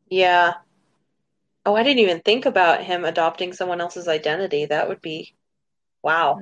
[0.09, 0.55] Yeah.
[1.65, 4.65] Oh, I didn't even think about him adopting someone else's identity.
[4.65, 5.35] That would be,
[6.01, 6.41] wow.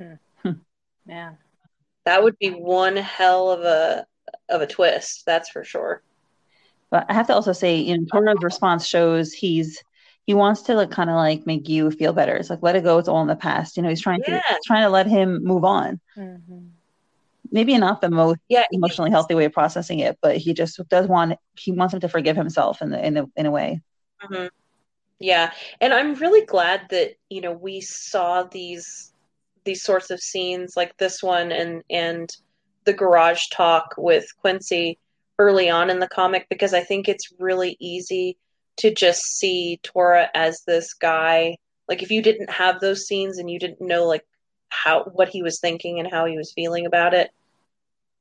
[1.06, 1.38] Man,
[2.04, 4.06] That would be one hell of a
[4.48, 5.24] of a twist.
[5.26, 6.02] That's for sure.
[6.90, 9.82] But I have to also say, you know, Tora's response shows he's
[10.26, 12.36] he wants to like kind of like make you feel better.
[12.36, 12.98] It's like let it go.
[12.98, 13.76] It's all in the past.
[13.76, 14.56] You know, he's trying to Yeah.
[14.56, 16.00] he's trying to let him move on.
[16.16, 16.70] hmm
[17.50, 21.08] Maybe not the most Yeah, emotionally healthy way of processing it, but he just does
[21.08, 23.80] want he wants him to forgive himself in the in a in a way.
[24.20, 24.46] hmm
[25.20, 29.12] Yeah, and I'm really glad that, you know, we saw these
[29.64, 32.30] these sorts of scenes like this one and and
[32.86, 34.98] the garage talk with Quincy
[35.38, 38.38] early on in the comic because I think it's really easy
[38.80, 41.56] to just see Tora as this guy.
[41.88, 44.26] Like if you didn't have those scenes and you didn't know like
[44.68, 47.30] how what he was thinking and how he was feeling about it,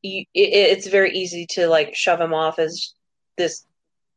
[0.02, 2.94] you, it, it's very easy to like shove him off as
[3.38, 3.66] this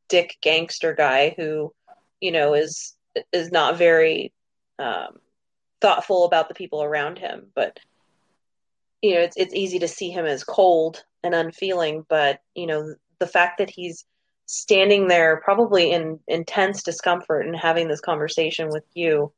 [0.08, 1.72] dick gangster guy who
[2.20, 2.94] you know is
[3.32, 4.32] is not very
[4.78, 5.18] um,
[5.80, 7.78] thoughtful about the people around him but
[9.00, 12.94] you know it's it's easy to see him as cold and unfeeling but you know
[13.20, 14.04] the fact that he's
[14.52, 19.32] standing there probably in intense discomfort and having this conversation with you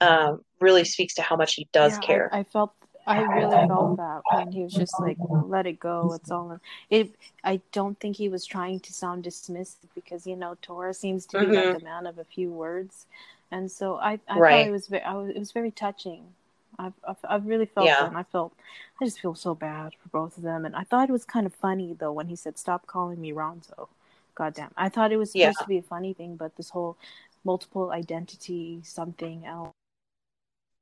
[0.00, 2.74] um, really speaks to how much he does Yeah, care I, felt
[3.06, 6.60] I really felt that when he was just like, "Let it go, it's all." In.
[6.90, 7.14] It.
[7.44, 11.36] I don't think he was trying to sound dismissive because you know Tora seems to
[11.36, 13.06] be like a man of a few words,
[13.50, 14.42] and so I, I Right.
[14.42, 16.34] thought it was very, I was, it was very touching.
[16.78, 18.04] I've, I've, I've really felt Yeah.
[18.04, 18.52] it, and I felt,
[19.00, 21.46] I just feel so bad for both of them, and I thought it was kind
[21.46, 23.88] of funny though when he said, "Stop calling me Ronzo."
[24.36, 25.64] Goddamn, I thought it was supposed Yeah.
[25.64, 26.96] to be a funny thing, but this whole
[27.44, 29.72] multiple identity something else.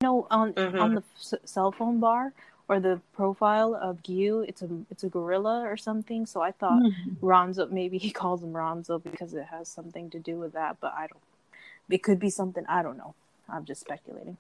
[0.03, 0.81] You know, on Mhm.
[0.81, 2.33] on the s- cell phone bar
[2.69, 6.27] or the profile of Gyu, it's a it's a gorilla or something.
[6.27, 6.83] So I thought
[7.23, 10.93] Ronzo, maybe he calls him Ronzo because it has something to do with that, but
[10.95, 11.23] I don't.
[11.89, 13.15] It could be something I don't know.
[13.49, 14.37] I'm just speculating.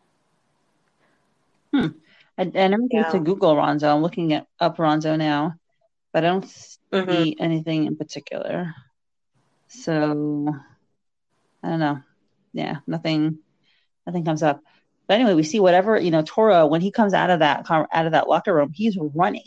[1.74, 3.10] I, I never think Yeah.
[3.12, 3.94] to Google Ronzo.
[3.94, 5.54] I'm looking at up Ronzo now,
[6.12, 7.36] but I don't see Mhm.
[7.38, 8.74] anything in particular.
[9.68, 10.54] So
[11.62, 12.00] I don't know.
[12.52, 13.38] Yeah, nothing,
[14.06, 14.60] nothing comes up.
[15.06, 16.22] But anyway, we see whatever you know.
[16.22, 19.42] Tora, when he comes out of that car- out of that locker room, he's running.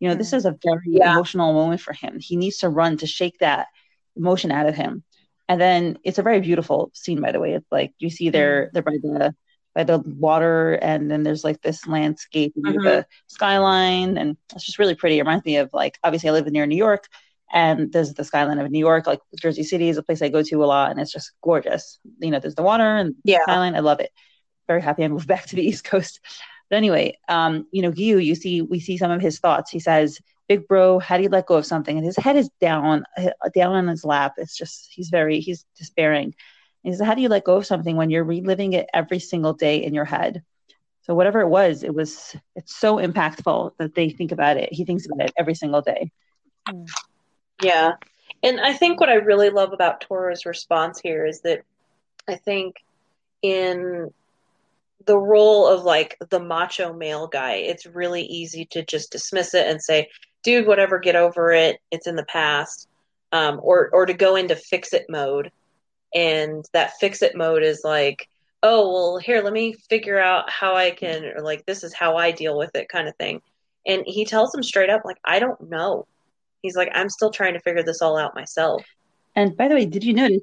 [0.00, 0.36] You know, this Mhm.
[0.36, 1.12] is a very Yeah.
[1.12, 2.18] emotional moment for him.
[2.20, 3.68] He needs to run to shake that
[4.16, 5.02] emotion out of him.
[5.48, 7.54] And then it's a very beautiful scene, by the way.
[7.54, 9.34] It's like you see they're they're by the
[9.74, 12.82] by the water, and then there's like this landscape Mhm.
[12.82, 15.18] the skyline, and it's just really pretty.
[15.18, 17.06] It reminds me of like obviously I live near New York,
[17.52, 19.06] and there's the skyline of New York.
[19.06, 21.98] Like Jersey City is a place I go to a lot, and it's just gorgeous.
[22.20, 23.38] You know, there's the water and the Yeah.
[23.42, 23.74] skyline.
[23.74, 24.10] I love it.
[24.66, 26.20] very happy I moved back to the East Coast.
[26.70, 29.70] But anyway, um, you know, Gyu, you see, we see some of his thoughts.
[29.70, 32.50] He says, "Big bro, how do you let go of something?" And his head is
[32.60, 33.04] down,
[33.54, 34.34] down on his lap.
[34.36, 36.34] It's just he's very he's despairing.
[36.82, 39.54] he says, "How do you let go of something when you're reliving it every single
[39.54, 40.42] day in your head?"
[41.02, 44.70] So whatever it was, it was it's so impactful that they think about it.
[44.70, 46.12] He thinks about it every single day.
[47.62, 47.92] Yeah.
[48.42, 51.62] And I think what I really love about Tora's response here is that
[52.28, 52.76] I think
[53.42, 54.12] in
[55.06, 59.66] the role of like the macho male guy, it's really easy to just dismiss it
[59.66, 60.08] and say,
[60.42, 61.80] dude, whatever, get over it.
[61.90, 62.88] It's in the past.
[63.30, 65.50] Um, or, or to go into fix it mode.
[66.14, 68.28] And that fix it mode is like,
[68.62, 72.16] oh, well, here, let me figure out how I can, or like, this is how
[72.16, 73.42] I deal with it kind of thing.
[73.86, 76.06] And he tells them straight up, like, I don't know.
[76.62, 78.84] He's like, I'm still trying to figure this all out myself.
[79.36, 80.40] And by the way, did you notice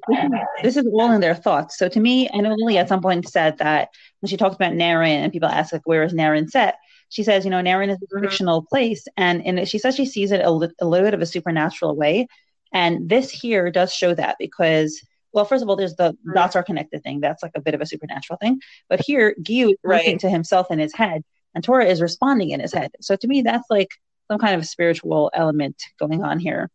[0.62, 1.76] this is, all in their thoughts?
[1.76, 3.90] So to me, I know Lily at some point said that
[4.20, 6.76] when she talked about Naren and people ask like, where is Naren set?
[7.10, 8.24] She says, you know, Naren is a mm-hmm.
[8.24, 11.20] fictional place, and and she says she sees it a, li- a little bit of
[11.20, 12.26] a supernatural way.
[12.72, 15.00] And this here does show that because
[15.32, 16.32] well, first of all, there's the mm-hmm.
[16.32, 17.20] dots are connected thing.
[17.20, 18.60] That's like a bit of a supernatural thing.
[18.88, 19.98] But here, Gyu is right.
[19.98, 21.22] looking to himself in his head,
[21.54, 22.92] and Tora is responding in his head.
[23.02, 23.90] So to me, that's like
[24.28, 26.70] some kind of spiritual element going on here.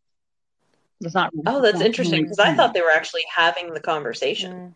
[1.01, 1.31] It's not.
[1.45, 4.51] Oh, that's not interesting because I thought they were actually having the conversation.
[4.53, 4.73] Mm.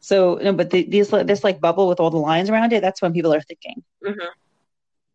[0.00, 2.80] So no, but the, these this like bubble with all the lines around it.
[2.80, 3.82] That's when people are thinking.
[4.04, 4.32] Mm-hmm.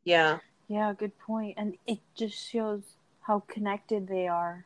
[0.04, 0.40] Yeah.
[0.70, 1.56] Yeah, good point.
[1.58, 2.84] And it just shows
[3.22, 4.66] how connected they are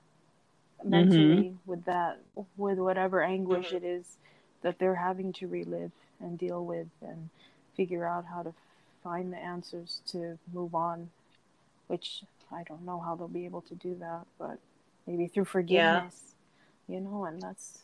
[0.84, 1.70] mentally mm-hmm.
[1.70, 2.20] with that,
[2.58, 3.78] with whatever anguish mm-hmm.
[3.78, 4.18] it is
[4.62, 7.30] that they're having to relive and deal with, and
[7.76, 8.54] figure out how to
[9.04, 11.10] find the answers to move on.
[11.92, 14.58] Which I don't know how they'll be able to do that, but
[15.08, 16.36] maybe through forgiveness
[16.88, 16.96] yeah.
[16.96, 17.80] you know and that's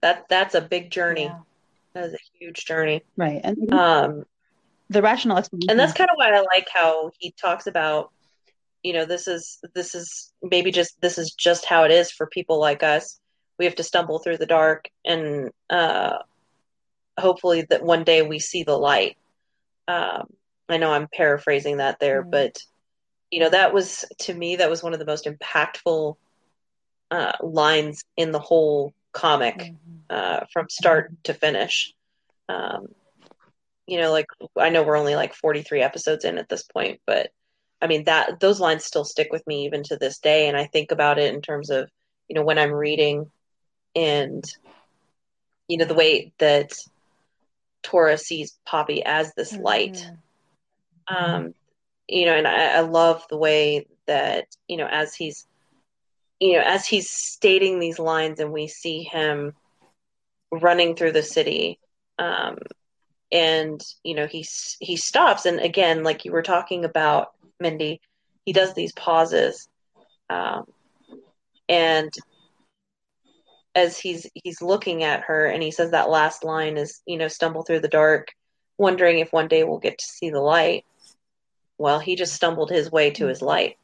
[0.00, 1.24] that that's a big journey.
[1.24, 1.38] Yeah.
[1.94, 3.02] that is a huge journey.
[3.16, 4.24] Right and um
[4.90, 5.70] the rational explanation.
[5.70, 8.12] and that's kind of why i like how he talks about
[8.82, 12.26] you know this is this is maybe just this is just how it is for
[12.26, 13.18] people like us.
[13.58, 16.18] We have to stumble through the dark and uh
[17.18, 19.16] hopefully that one day we see the light.
[19.88, 20.26] Um
[20.68, 22.30] i know i'm paraphrasing that there mm-hmm.
[22.30, 22.58] but
[23.30, 26.16] you know that was to me that was one of the most impactful
[27.10, 29.74] uh, lines in the whole comic mm-hmm.
[30.10, 31.92] uh, from start to finish
[32.48, 32.88] um,
[33.86, 34.26] you know like
[34.58, 37.30] i know we're only like 43 episodes in at this point but
[37.82, 40.66] i mean that those lines still stick with me even to this day and i
[40.66, 41.88] think about it in terms of
[42.28, 43.30] you know when i'm reading
[43.94, 44.44] and
[45.68, 46.72] you know the way that
[47.82, 50.14] tora sees poppy as this light mm-hmm.
[51.08, 51.54] Um
[52.08, 55.46] you know, and I, I love the way that, you know, as he's,
[56.38, 59.54] you know, as he's stating these lines and we see him
[60.52, 61.78] running through the city,
[62.18, 62.58] um,
[63.32, 64.46] and you know he
[64.78, 67.28] he stops and again like you were talking about
[67.58, 68.00] mindy
[68.44, 69.68] he does these pauses
[70.30, 70.64] um,
[71.68, 72.12] and
[73.74, 77.28] as he's he's looking at her and he says that last line is you know
[77.28, 78.28] stumble through the dark
[78.78, 80.84] wondering if one day we'll get to see the light
[81.78, 83.76] well, he just stumbled his way to his light.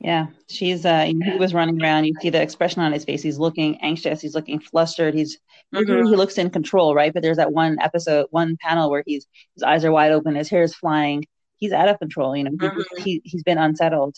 [0.00, 2.04] Yeah, she's uh he was running around.
[2.04, 3.20] You see the expression on his face.
[3.20, 4.20] He's looking anxious.
[4.20, 5.12] He's looking flustered.
[5.14, 5.38] He's
[5.74, 6.06] mm-hmm.
[6.06, 7.12] he looks in control, right?
[7.12, 10.48] But there's that one episode, one panel where he's his eyes are wide open, his
[10.48, 11.26] hair is flying.
[11.56, 12.36] He's out of control.
[12.36, 13.02] You know, mm-hmm.
[13.02, 14.16] he he's been unsettled,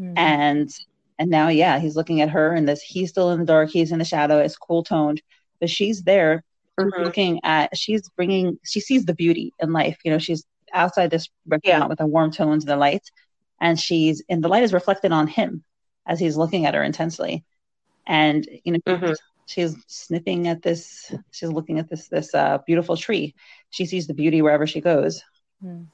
[0.00, 0.16] mm-hmm.
[0.16, 0.70] and
[1.18, 3.70] and now yeah, he's looking at her, and this he's still in the dark.
[3.70, 4.38] He's in the shadow.
[4.38, 5.22] It's cool toned,
[5.58, 6.44] but she's there,
[6.78, 7.02] mm-hmm.
[7.02, 7.76] looking at.
[7.76, 8.60] She's bringing.
[8.64, 9.98] She sees the beauty in life.
[10.04, 10.44] You know, she's
[10.76, 11.86] outside this restaurant yeah.
[11.86, 13.10] with the warm tones and the light,
[13.60, 15.64] and she's and the light is reflected on him
[16.06, 17.44] as he's looking at her intensely,
[18.06, 19.12] and you know mm-hmm.
[19.46, 21.12] she's sniffing at this.
[21.32, 23.34] She's looking at this this uh, beautiful tree.
[23.70, 25.22] She sees the beauty wherever she goes.
[25.64, 25.86] Mm.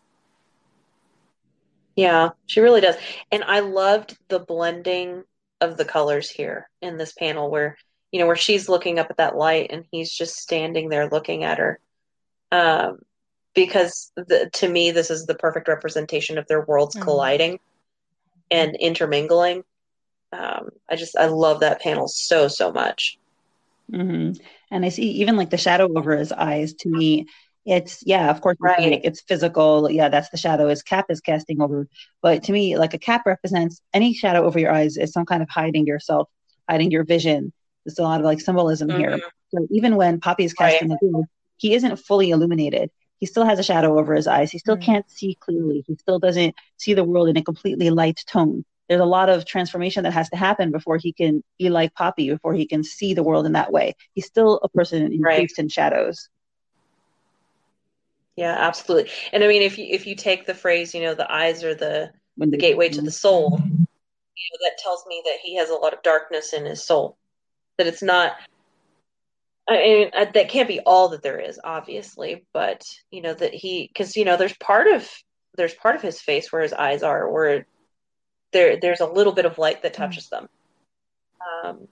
[1.96, 2.96] Yeah, she really does.
[3.30, 5.24] And I loved the blending
[5.60, 7.76] of the colors here in this panel where,
[8.10, 11.44] you know, where she's looking up at that light and he's just standing there looking
[11.44, 11.78] at her.
[12.50, 12.98] Um,
[13.55, 17.05] because the, to me this is the perfect representation of their worlds mm-hmm.
[17.05, 17.59] colliding
[18.50, 19.62] and intermingling
[20.32, 23.18] um, i just i love that panel so so much
[23.90, 24.32] mm-hmm.
[24.70, 27.26] and i see even like the shadow over his eyes to me
[27.64, 29.00] it's yeah of course right.
[29.05, 31.86] it's physical yeah that's the shadow his cap is casting over
[32.20, 35.42] but to me like a cap represents any shadow over your eyes is some kind
[35.42, 36.28] of hiding yourself
[36.68, 37.53] hiding your vision
[37.84, 38.98] there's a lot of like symbolism mm-hmm.
[38.98, 39.20] here
[39.55, 40.98] so even when poppy is casting right.
[41.00, 41.24] the
[41.57, 42.90] he isn't fully illuminated
[43.22, 44.50] he still has a shadow over his eyes.
[44.50, 44.84] He still mm-hmm.
[44.84, 45.84] can't see clearly.
[45.86, 48.64] He still doesn't see the world in a completely light tone.
[48.88, 52.30] there's a lot of transformation that has to happen before he can be like Poppy,
[52.30, 53.94] before he can see the world in that way.
[54.12, 56.28] He's still a person in encased in shadows.
[58.34, 59.12] Yeah, absolutely.
[59.32, 61.76] And I mean, if you if you take the phrase, you know, the eyes are
[61.76, 65.74] the the gateway to the soul, you know, that tells me that he has a
[65.74, 67.16] lot of darkness in his soul.
[67.78, 68.32] That it's not.
[69.68, 73.88] I mean, that can't be all that there is, obviously, but you know that he,
[73.92, 75.08] because you know, there's part of
[75.56, 77.66] there's part of his face where his eyes are, where
[78.52, 80.48] there there's a little bit of light that touches them.
[81.64, 81.88] Um,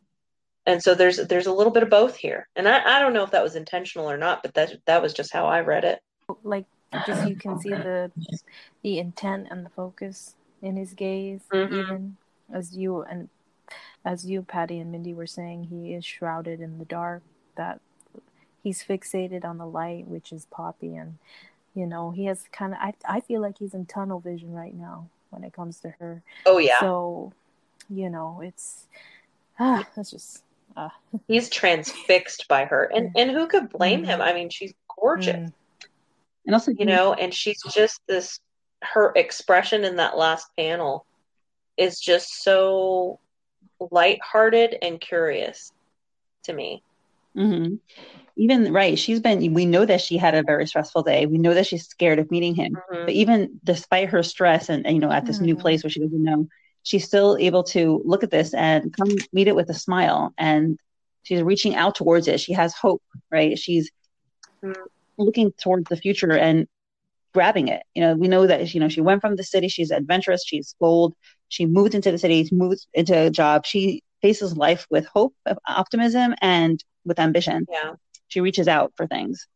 [0.67, 3.25] and so there's there's a little bit of both here, and I, I don't know
[3.25, 6.01] if that was intentional or not, but that that was just how I read it
[6.43, 6.67] like
[7.07, 8.11] just you can see the
[8.83, 11.75] the intent and the focus in his gaze mm-hmm.
[11.75, 12.17] even
[12.53, 13.29] as you and
[14.05, 17.23] as you patty and mindy were saying he is shrouded in the dark
[17.57, 17.81] that
[18.63, 21.19] he's fixated on the light which is poppy and
[21.75, 24.75] you know he has kind of I, I feel like he's in tunnel vision right
[24.75, 26.23] now when it comes to her.
[26.45, 26.79] Oh yeah.
[26.81, 27.33] So
[27.89, 28.87] you know it's
[29.59, 30.43] ah that's just
[30.77, 30.95] ah.
[31.27, 34.11] he's transfixed by her and and who could blame mm-hmm.
[34.11, 35.37] him i mean she's gorgeous.
[35.37, 35.53] Mm.
[36.47, 38.39] And also you know and she's just this
[38.83, 41.05] her expression in that last panel
[41.77, 43.19] is just so
[43.91, 45.73] lighthearted and curious
[46.45, 46.83] to me
[47.37, 47.75] mm-hmm.
[48.37, 51.55] even right she's been we know that she had a very stressful day we know
[51.55, 53.07] that she's scared of meeting him mm-hmm.
[53.07, 55.47] but even despite her stress and, and you know at this mm-hmm.
[55.47, 56.47] new place where she doesn't know
[56.83, 60.79] she's still able to look at this and come meet it with a smile and
[61.23, 63.91] she's reaching out towards it she has hope right she's
[64.63, 64.83] mm-hmm
[65.21, 66.67] looking towards the future and
[67.33, 67.83] grabbing it.
[67.95, 69.69] You know, we know that you know she went from the city.
[69.69, 70.45] She's adventurous.
[70.45, 71.15] She's bold.
[71.49, 72.49] She moved into the city.
[72.51, 73.67] Moved into a job.
[73.67, 75.35] She faces life with hope,
[75.67, 77.67] optimism, and with ambition.
[77.71, 77.95] Yeah,
[78.29, 79.47] she reaches out for things.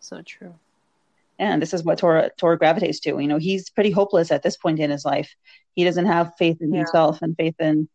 [0.00, 0.54] So true.
[1.38, 3.18] And this is what Tor Tor gravitates to.
[3.18, 5.34] You know, he's pretty hopeless at this point in his life.
[5.74, 6.78] He doesn't have faith in yeah.
[6.78, 7.88] himself and faith in,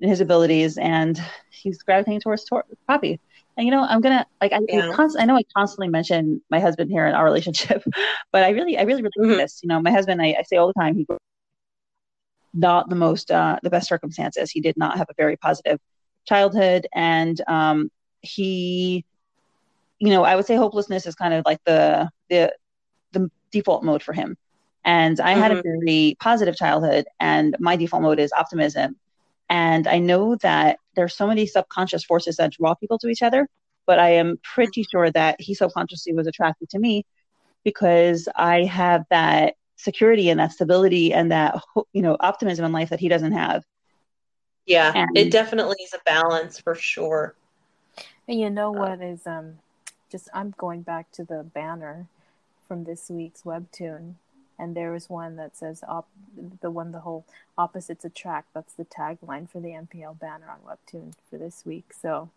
[0.00, 3.20] in his abilities, and he's gravitating towards Tor- Poppy.
[3.56, 4.90] And you know, I'm gonna like I, yeah.
[4.90, 7.84] I, const- I know I constantly mention my husband here in our relationship,
[8.32, 9.30] but I really, I really relate mm-hmm.
[9.30, 9.60] to this.
[9.62, 11.06] You know, my husband, I, I say all the time, he
[12.54, 14.50] not the most, uh, the best circumstances.
[14.50, 15.78] He did not have a very positive
[16.26, 17.90] childhood, and um,
[18.20, 19.04] he,
[19.98, 22.54] you know, I would say hopelessness is kind of like the the
[23.12, 24.36] the default mode for him.
[24.84, 25.42] And I mm-hmm.
[25.42, 25.84] had a mm-hmm.
[25.84, 28.96] very positive childhood, and my default mode is optimism.
[29.48, 33.48] And I know that there's so many subconscious forces that draw people to each other,
[33.86, 37.04] but I am pretty sure that he subconsciously was attracted to me
[37.64, 41.62] because I have that security and that stability and that
[41.92, 43.64] you know optimism in life that he doesn't have.
[44.66, 47.34] Yeah, and, it definitely is a balance for sure.
[48.28, 49.58] And you know what is um
[50.10, 52.06] just I'm going back to the banner
[52.68, 54.14] from this week's webtoon
[54.58, 56.08] and there is one that says op-
[56.60, 57.24] the one the whole
[57.58, 62.30] opposites attract that's the tagline for the mpl banner on webtoon for this week so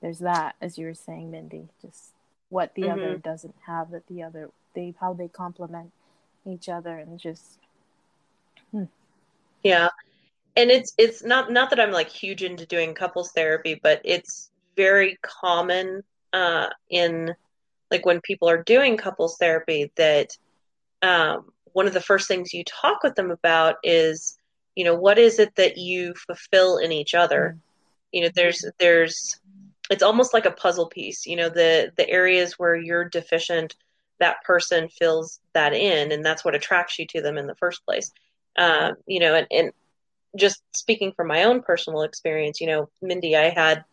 [0.00, 2.10] there's that as you were saying mindy just
[2.50, 2.92] what the mm-hmm.
[2.92, 5.90] other doesn't have that the other they how they complement
[6.46, 7.58] each other and just
[8.70, 8.84] hmm.
[9.62, 9.88] yeah
[10.56, 14.50] and it's it's not not that i'm like huge into doing couples therapy but it's
[14.76, 17.34] very common uh in
[17.90, 20.36] like when people are doing couples therapy that
[21.02, 24.38] um, one of the first things you talk with them about is,
[24.74, 27.56] you know, what is it that you fulfill in each other?
[27.56, 27.58] Mm-hmm.
[28.12, 29.40] You know, there's there's
[29.90, 31.26] it's almost like a puzzle piece.
[31.26, 33.76] You know, the the areas where you're deficient,
[34.20, 37.84] that person fills that in, and that's what attracts you to them in the first
[37.84, 38.12] place.
[38.56, 39.72] Um, you know, and, and
[40.36, 43.84] just speaking from my own personal experience, you know, Mindy, I had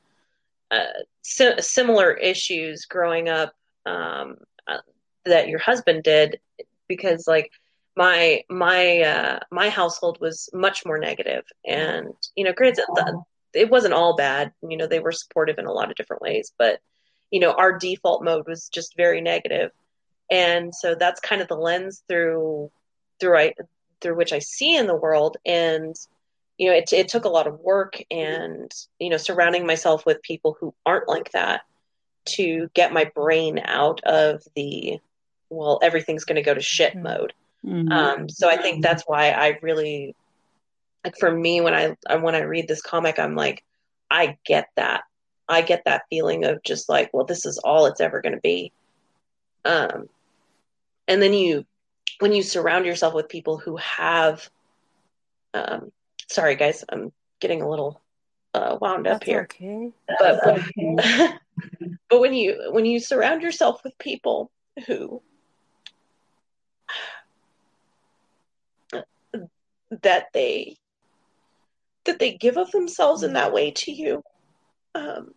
[0.69, 3.53] uh, si- similar issues growing up
[3.85, 4.77] um, uh,
[5.25, 6.39] that your husband did
[6.87, 7.51] because like
[7.95, 12.85] my my uh, my household was much more negative, and you know, granted,
[13.53, 14.53] it wasn't all bad.
[14.67, 16.79] You know, they were supportive in a lot of different ways, but
[17.31, 19.71] you know, our default mode was just very negative,
[20.31, 22.71] and so that's kind of the lens through
[23.19, 23.53] through I
[24.01, 25.95] through which I see in the world, and
[26.57, 30.21] you know, it it took a lot of work and you know, surrounding myself with
[30.23, 31.61] people who aren't like that
[32.23, 34.99] to get my brain out of the
[35.49, 37.01] well, everything's going to go to shit mm.
[37.03, 37.33] mode.
[37.65, 37.91] Mm-hmm.
[37.91, 40.15] Um, so I think that's why I really
[41.03, 43.63] like for me when I when I read this comic, I'm like,
[44.09, 45.03] I get that.
[45.49, 48.41] I get that feeling of just like, well, this is all it's ever going to
[48.41, 48.71] be.
[49.65, 50.07] Um,
[51.11, 51.65] and then you,
[52.19, 54.49] when you surround yourself with people who have,
[55.53, 55.91] um,
[56.29, 57.99] sorry guys, I'm getting a little
[58.53, 59.41] uh, wound up here.
[59.41, 59.91] Okay.
[60.19, 60.61] But but,
[62.09, 64.51] but when you when you surround yourself with people
[64.87, 65.21] who
[70.01, 70.77] that they
[72.05, 74.23] that they give of themselves in that way to you.
[74.95, 75.33] Um,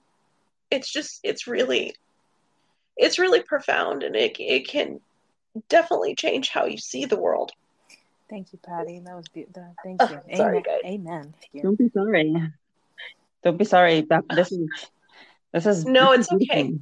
[0.71, 1.95] it's just it's really
[2.97, 5.01] it's really profound and it it can
[5.69, 7.53] definitely change how you see the world.
[8.31, 9.01] Thank you, Patty.
[9.01, 9.75] That was beautiful.
[9.85, 10.37] Thank Oh, you.
[10.37, 10.63] sorry, Amen.
[10.63, 10.81] guys.
[10.85, 11.35] Amen.
[11.41, 11.63] Thank you.
[11.63, 12.35] Don't be sorry.
[13.43, 14.01] Don't be sorry.
[14.03, 14.69] That- This is
[15.53, 16.73] this is No, this it's is okay.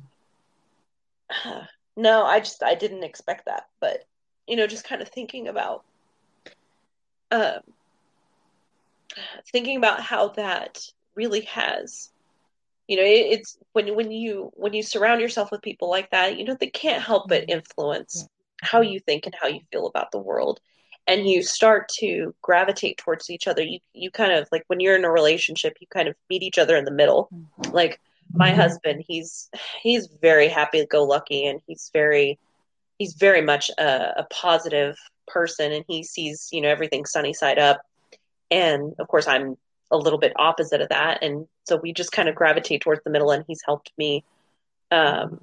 [1.33, 1.67] beautiful.
[1.95, 4.05] No, I just I didn't expect that, but
[4.47, 5.85] you know, just kind of thinking about
[7.31, 7.61] um
[9.53, 10.79] thinking about how that
[11.15, 12.11] really has
[12.89, 16.39] you know it, it's when when you when you surround yourself with people like that
[16.39, 18.27] you know they can't help but influence
[18.63, 20.61] how you think and how you feel about the world
[21.07, 23.63] and you start to gravitate towards each other.
[23.63, 26.59] You you kind of like when you're in a relationship you kind of meet each
[26.59, 27.29] other in the middle.
[27.71, 28.01] Like
[28.33, 29.51] my husband he's
[29.83, 32.39] he's very happy go lucky and he's very
[32.99, 34.97] he's very much a, a positive
[35.27, 37.83] person and he sees you know everything sunny side up.
[38.51, 39.57] And of course i'm
[39.91, 43.11] a little bit opposite of that and so we just kind of gravitate towards the
[43.11, 44.25] middle and he's helped me
[44.91, 45.39] um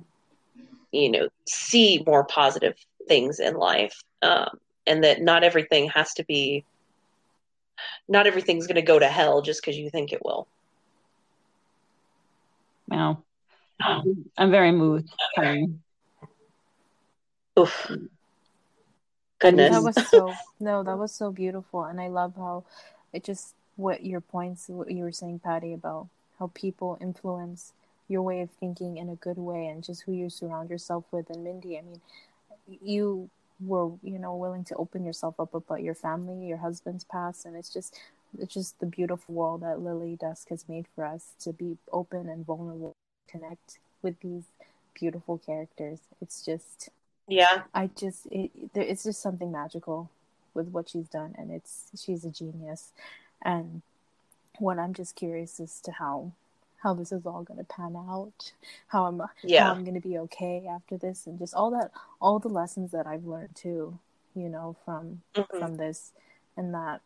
[0.91, 2.73] you know see more positive
[3.09, 4.57] things in life um
[4.87, 6.63] and that not everything has to be
[8.07, 10.47] not everything's going to go to hell just because you think it will
[12.89, 13.23] Wow.
[14.37, 15.09] I'm very moved.
[15.35, 15.67] Patty.
[17.57, 17.91] Oof.
[19.39, 22.63] goodness That was so no, that was so beautiful, and I love how
[23.13, 26.07] it just what your points, what you were saying, Patty, about
[26.37, 27.73] how people influence
[28.09, 31.29] your way of thinking in a good way, and just who you surround yourself with.
[31.29, 32.01] And Mindy, I mean,
[32.83, 37.45] you were you know willing to open yourself up about your family, your husband's past,
[37.45, 37.99] and it's just
[38.37, 42.29] it's just the beautiful world that Lily Dusk has made for us to be open
[42.29, 42.95] and vulnerable,
[43.27, 44.43] connect with these
[44.93, 45.99] beautiful characters.
[46.21, 46.89] It's just
[47.27, 50.09] yeah I just it, there, it's just something magical
[50.53, 52.91] with what she's done, and it's she's a genius.
[53.41, 53.81] And
[54.57, 56.31] what I'm just curious as to how
[56.81, 58.53] how this is all going to pan out,
[58.87, 61.91] how I'm yeah how I'm going to be okay after this, and just all that
[62.21, 63.99] all the lessons that I've learned too,
[64.35, 65.59] you know, from Mhm.
[65.59, 66.13] from this,
[66.57, 67.01] and that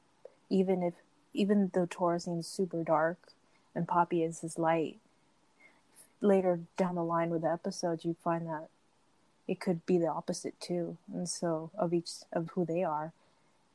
[0.50, 0.94] even if
[1.34, 3.34] even though Tora seems super dark
[3.76, 5.00] and Poppy is his light,
[6.22, 8.70] later down the line with the episodes, you find that
[9.48, 13.12] it could be the opposite too and so of each of who they are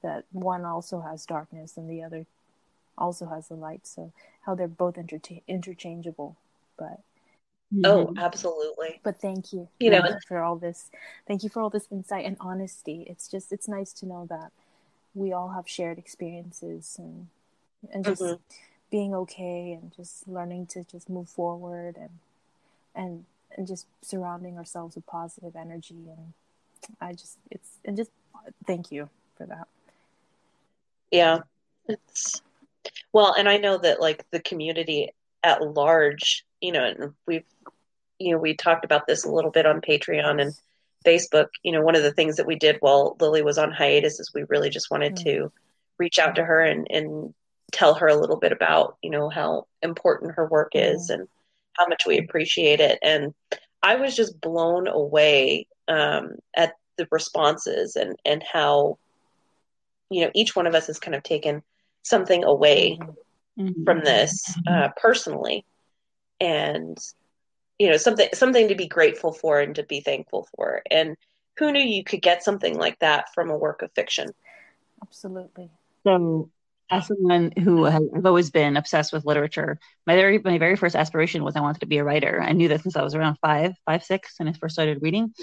[0.02, 2.26] that one also has darkness and the other
[2.96, 4.12] also has the light so
[4.48, 6.34] how they're both intercha- interchangeable
[6.78, 7.02] but
[7.84, 8.18] oh Mhm.
[8.18, 10.90] absolutely but thank you You know- for all this
[11.26, 14.50] thank you for all this insight and honesty it's just it's nice to know that
[15.14, 17.28] we all have shared experiences and
[17.92, 18.40] and just Mhm.
[18.88, 22.18] being okay and just learning to just move forward and
[22.94, 26.32] and and just surrounding ourselves with positive energy and
[27.02, 28.12] I just it's and just
[28.64, 29.68] thank you for that.
[31.10, 31.42] Yeah.
[31.86, 32.40] It's
[33.12, 35.10] well, and I know that like the community
[35.42, 37.44] at large, you know, and we've
[38.18, 40.52] you know, we talked about this a little bit on Patreon and
[41.06, 41.46] Facebook.
[41.62, 44.32] You know, one of the things that we did while Lily was on hiatus is
[44.34, 45.24] we really just wanted Mm.
[45.24, 45.52] to
[45.98, 47.32] reach out to her and, and
[47.70, 51.28] tell her a little bit about, you know, how important her work is and
[51.74, 52.98] how much we appreciate it.
[53.02, 53.34] And
[53.82, 58.98] I was just blown away um, at the responses and, and how,
[60.10, 61.62] you know, each one of us has kind of taken
[62.08, 63.16] something away Mhm.
[63.58, 63.84] Mhm.
[63.84, 65.64] from this uh, personally,
[66.40, 66.98] and
[67.78, 70.82] you know something something to be grateful for and to be thankful for.
[70.90, 71.16] And
[71.58, 74.28] who knew you could get something like that from a work of fiction?
[75.02, 75.70] Absolutely.
[76.06, 76.50] So,
[76.90, 80.96] as someone who has I've always been obsessed with literature, my very my very first
[80.96, 82.40] aspiration was I wanted to be a writer.
[82.40, 85.34] I knew that since I was around five, five, six, when I first started reading.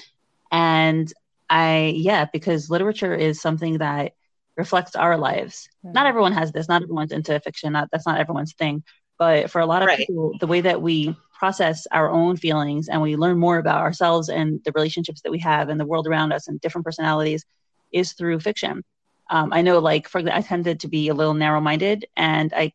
[0.51, 1.11] And
[1.49, 4.13] I, yeah, because literature is something that
[4.57, 5.69] reflects our lives.
[5.83, 6.09] Not Mhm.
[6.09, 6.67] everyone has this.
[6.67, 7.73] Not everyone's into fiction.
[7.73, 8.83] Not that's not everyone's thing.
[9.17, 9.97] But for a lot of Right.
[9.97, 14.29] people, the way that we process our own feelings and we learn more about ourselves
[14.29, 17.45] and the relationships that we have and the world around us and different personalities
[17.91, 18.83] is through fiction.
[19.29, 22.73] Um, I know, like for I tended to be a little narrow-minded, and I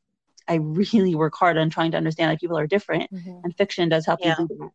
[0.49, 3.45] I really work hard on trying to understand that people are different, Mhm.
[3.45, 4.37] and fiction does help Yeah.
[4.41, 4.71] you do that.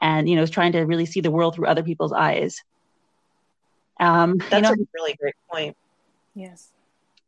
[0.00, 2.62] And you know, it's trying to really see the world through other people's eyes.
[4.00, 5.76] Um, you That's know, a really great point.
[6.34, 6.72] Yes.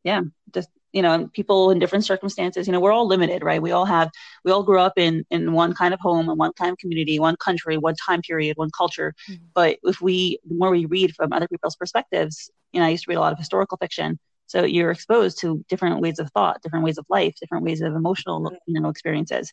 [0.05, 0.23] Yeah.
[0.53, 3.85] Just you know people in different circumstances you know we're all limited right we all
[3.85, 4.09] have
[4.45, 7.19] we all grew up in in one kind of home and one kind of community
[7.19, 9.41] one country one time period one culture Mhm.
[9.53, 13.05] but if we the more we read from other people's perspectives you know i used
[13.05, 16.63] to read a lot of historical fiction so you're exposed to different ways of thought
[16.63, 19.53] different ways of life different ways of emotional you know experiences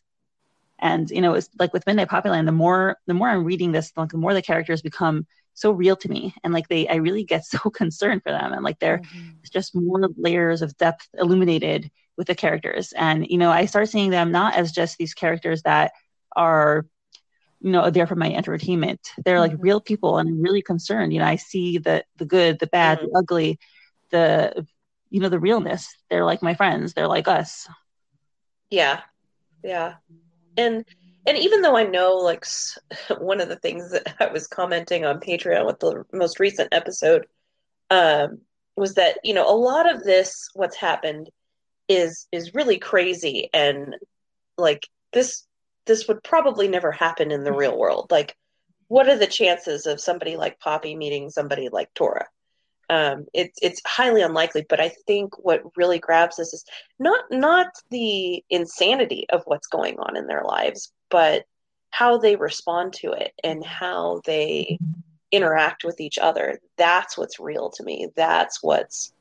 [0.78, 3.92] and you know it's like with midnight poppyland the more the more i'm reading this
[3.96, 6.34] like the more the characters become so real to me.
[6.44, 8.52] And like they i really get so concerned for them.
[8.52, 9.30] And like they're mm-hmm.
[9.52, 12.92] just more layers of depth illuminated with the characters.
[12.92, 15.92] And you know i start seeing them not as just these characters that
[16.36, 16.86] are
[17.60, 19.00] you know there for my entertainment.
[19.24, 19.62] They're like mm-hmm.
[19.62, 20.18] real people.
[20.18, 21.12] And I'm really concerned.
[21.12, 23.06] You know i see the the good the bad mm-hmm.
[23.12, 23.58] the ugly
[24.10, 24.66] the
[25.10, 25.94] you know the realness.
[26.10, 26.92] They're like my friends.
[26.92, 27.68] They're like us.
[28.70, 29.00] Yeah.
[29.62, 29.94] Yeah.
[30.56, 30.84] And
[31.26, 32.44] and even though i know like
[33.18, 37.26] one of the things that i was commenting on patreon with the most recent episode
[37.90, 38.38] um
[38.76, 41.30] was that you know a lot of this what's happened
[41.88, 43.96] is is really crazy and
[44.56, 45.46] like this
[45.86, 47.60] this would probably never happen in the mm-hmm.
[47.60, 48.36] real world like
[48.88, 52.26] what are the chances of somebody like poppy meeting somebody like tora
[52.90, 56.64] um, it's it's highly unlikely but i think what really grabs us is
[56.98, 61.44] not not the insanity of what's going on in their lives but
[61.90, 64.78] how they respond to it and how they
[65.30, 69.12] interact with each other that's what's real to me that's what's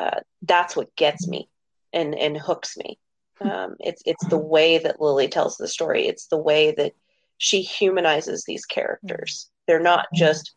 [0.00, 1.48] uh, that's what gets me
[1.92, 2.98] and and hooks me.
[3.40, 6.06] Um, it's it's the way that Lily tells the story.
[6.06, 6.92] It's the way that
[7.38, 9.50] she humanizes these characters.
[9.66, 10.54] They're not just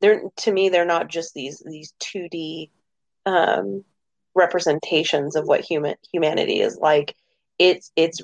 [0.00, 2.70] they're to me they're not just these these two D
[3.26, 3.84] um,
[4.34, 7.16] representations of what human humanity is like.
[7.58, 8.20] It's it's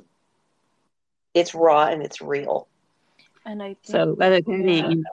[1.36, 2.66] it's raw and it's real.
[3.44, 4.88] And I think, so that yeah.
[4.88, 5.04] you,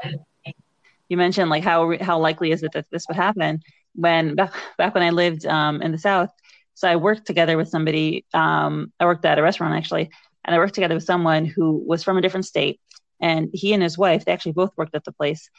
[1.09, 3.61] you mentioned like how how likely is it that this would happen
[3.93, 6.31] when back, back when I lived um, in the South
[6.75, 8.25] so I worked together with somebody.
[8.33, 10.09] Um, I worked at a restaurant actually,
[10.43, 12.79] and I worked together with someone who was from a different state.
[13.21, 15.49] And he and his wife, they actually both worked at the place.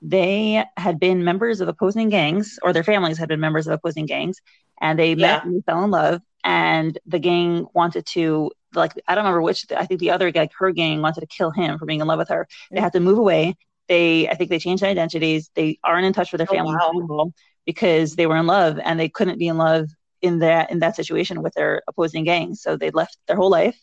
[0.00, 4.06] They had been members of opposing gangs, or their families had been members of opposing
[4.06, 4.40] gangs,
[4.80, 5.14] and they yeah.
[5.14, 6.22] met and fell in love.
[6.42, 9.66] And the gang wanted to, like, I don't remember which.
[9.76, 12.18] I think the other, like, her gang wanted to kill him for being in love
[12.18, 12.48] with her.
[12.70, 12.82] They mm.
[12.82, 13.56] had to move away.
[13.88, 15.50] They, I think, they changed their identities.
[15.54, 16.74] They aren't in touch with their oh, family
[17.08, 17.32] wow.
[17.66, 19.88] because they were in love, and they couldn't be in love
[20.22, 22.54] in that in that situation with their opposing gang.
[22.54, 23.78] So they left their whole life,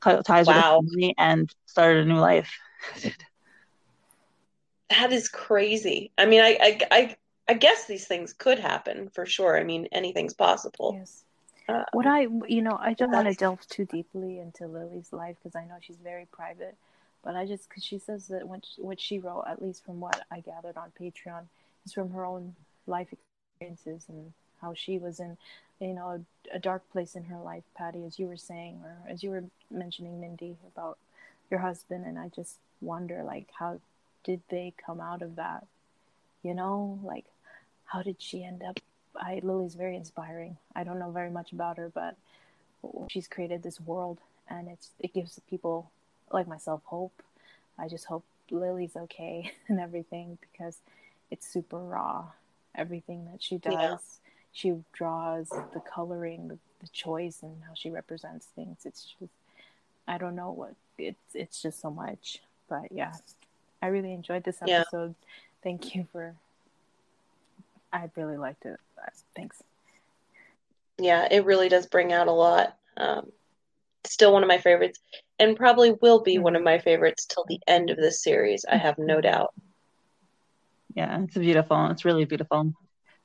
[0.00, 0.78] cut ties wow.
[0.78, 2.50] with their family, and started a new life.
[4.90, 6.12] that is crazy.
[6.16, 7.16] I mean, I, I, I,
[7.48, 9.58] I, guess these things could happen for sure.
[9.58, 10.96] I mean, anything's possible.
[10.98, 11.24] Yes.
[11.68, 15.36] Uh, what I, you know, I don't want to delve too deeply into Lily's life
[15.42, 16.76] because I know she's very private.
[17.24, 19.98] But I just, because she says that when she, what she wrote, at least from
[19.98, 21.46] what I gathered on Patreon,
[21.84, 22.54] is from her own
[22.86, 23.08] life
[23.58, 25.36] experiences and how she was in
[25.80, 26.22] you know
[26.52, 29.30] a, a, dark place in her life patty as you were saying or as you
[29.30, 30.98] were mentioning mindy about
[31.50, 33.78] your husband and i just wonder like how
[34.24, 35.66] did they come out of that
[36.42, 37.24] you know like
[37.84, 38.80] how did she end up
[39.20, 42.16] i lily's very inspiring i don't know very much about her but
[43.08, 44.18] she's created this world
[44.48, 45.90] and it's it gives people
[46.32, 47.22] like myself hope
[47.78, 50.78] i just hope lily's okay and everything because
[51.30, 52.24] it's super raw
[52.74, 53.96] everything that she does yeah
[54.56, 58.78] she draws, the coloring, the, the choice, and how she represents things.
[58.86, 59.30] It's just,
[60.08, 61.34] I don't know what it's.
[61.34, 62.40] It's just so much.
[62.66, 63.12] But yeah,
[63.82, 65.08] I really enjoyed this episode.
[65.08, 65.26] Yeah.
[65.62, 66.36] Thank you for.
[67.92, 68.78] I really liked it.
[69.34, 69.62] Thanks.
[70.98, 72.76] Yeah, it really does bring out a lot.
[72.96, 73.30] Um,
[74.04, 74.98] still one of my favorites,
[75.38, 76.44] and probably will be mm-hmm.
[76.44, 78.64] one of my favorites till the end of this series.
[78.70, 79.52] I have no doubt.
[80.94, 81.86] Yeah, it's beautiful.
[81.90, 82.72] It's really beautiful.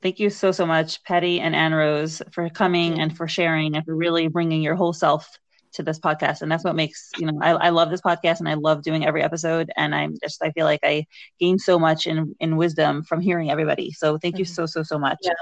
[0.02, 3.86] Thank you so, so much, Patty and Anne Rose, for coming and for sharing and
[3.86, 5.40] for really bringing your whole self
[5.74, 6.42] to this podcast.
[6.42, 9.06] And that's what makes, you know, I, I love this podcast and I love doing
[9.06, 9.72] every episode.
[9.78, 11.06] And I'm just, I feel like I
[11.40, 13.92] gain so much in, in wisdom from hearing everybody.
[13.92, 14.54] So thank you mm-hmm.
[14.54, 15.20] so, so, so much.
[15.22, 15.34] Yeah.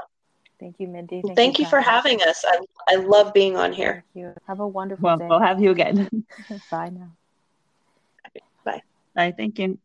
[0.60, 1.22] Thank you, Mindy.
[1.26, 2.43] Thank, Thank you, you for having us.
[2.45, 4.03] I, I love being on here.
[4.14, 4.34] Thank you.
[4.47, 5.27] Have a wonderful well, day.
[5.27, 6.10] We'll have you again.
[6.72, 7.11] Bye now.
[8.65, 8.81] Bye.
[9.15, 9.34] Bye.
[9.35, 9.80] Thank you.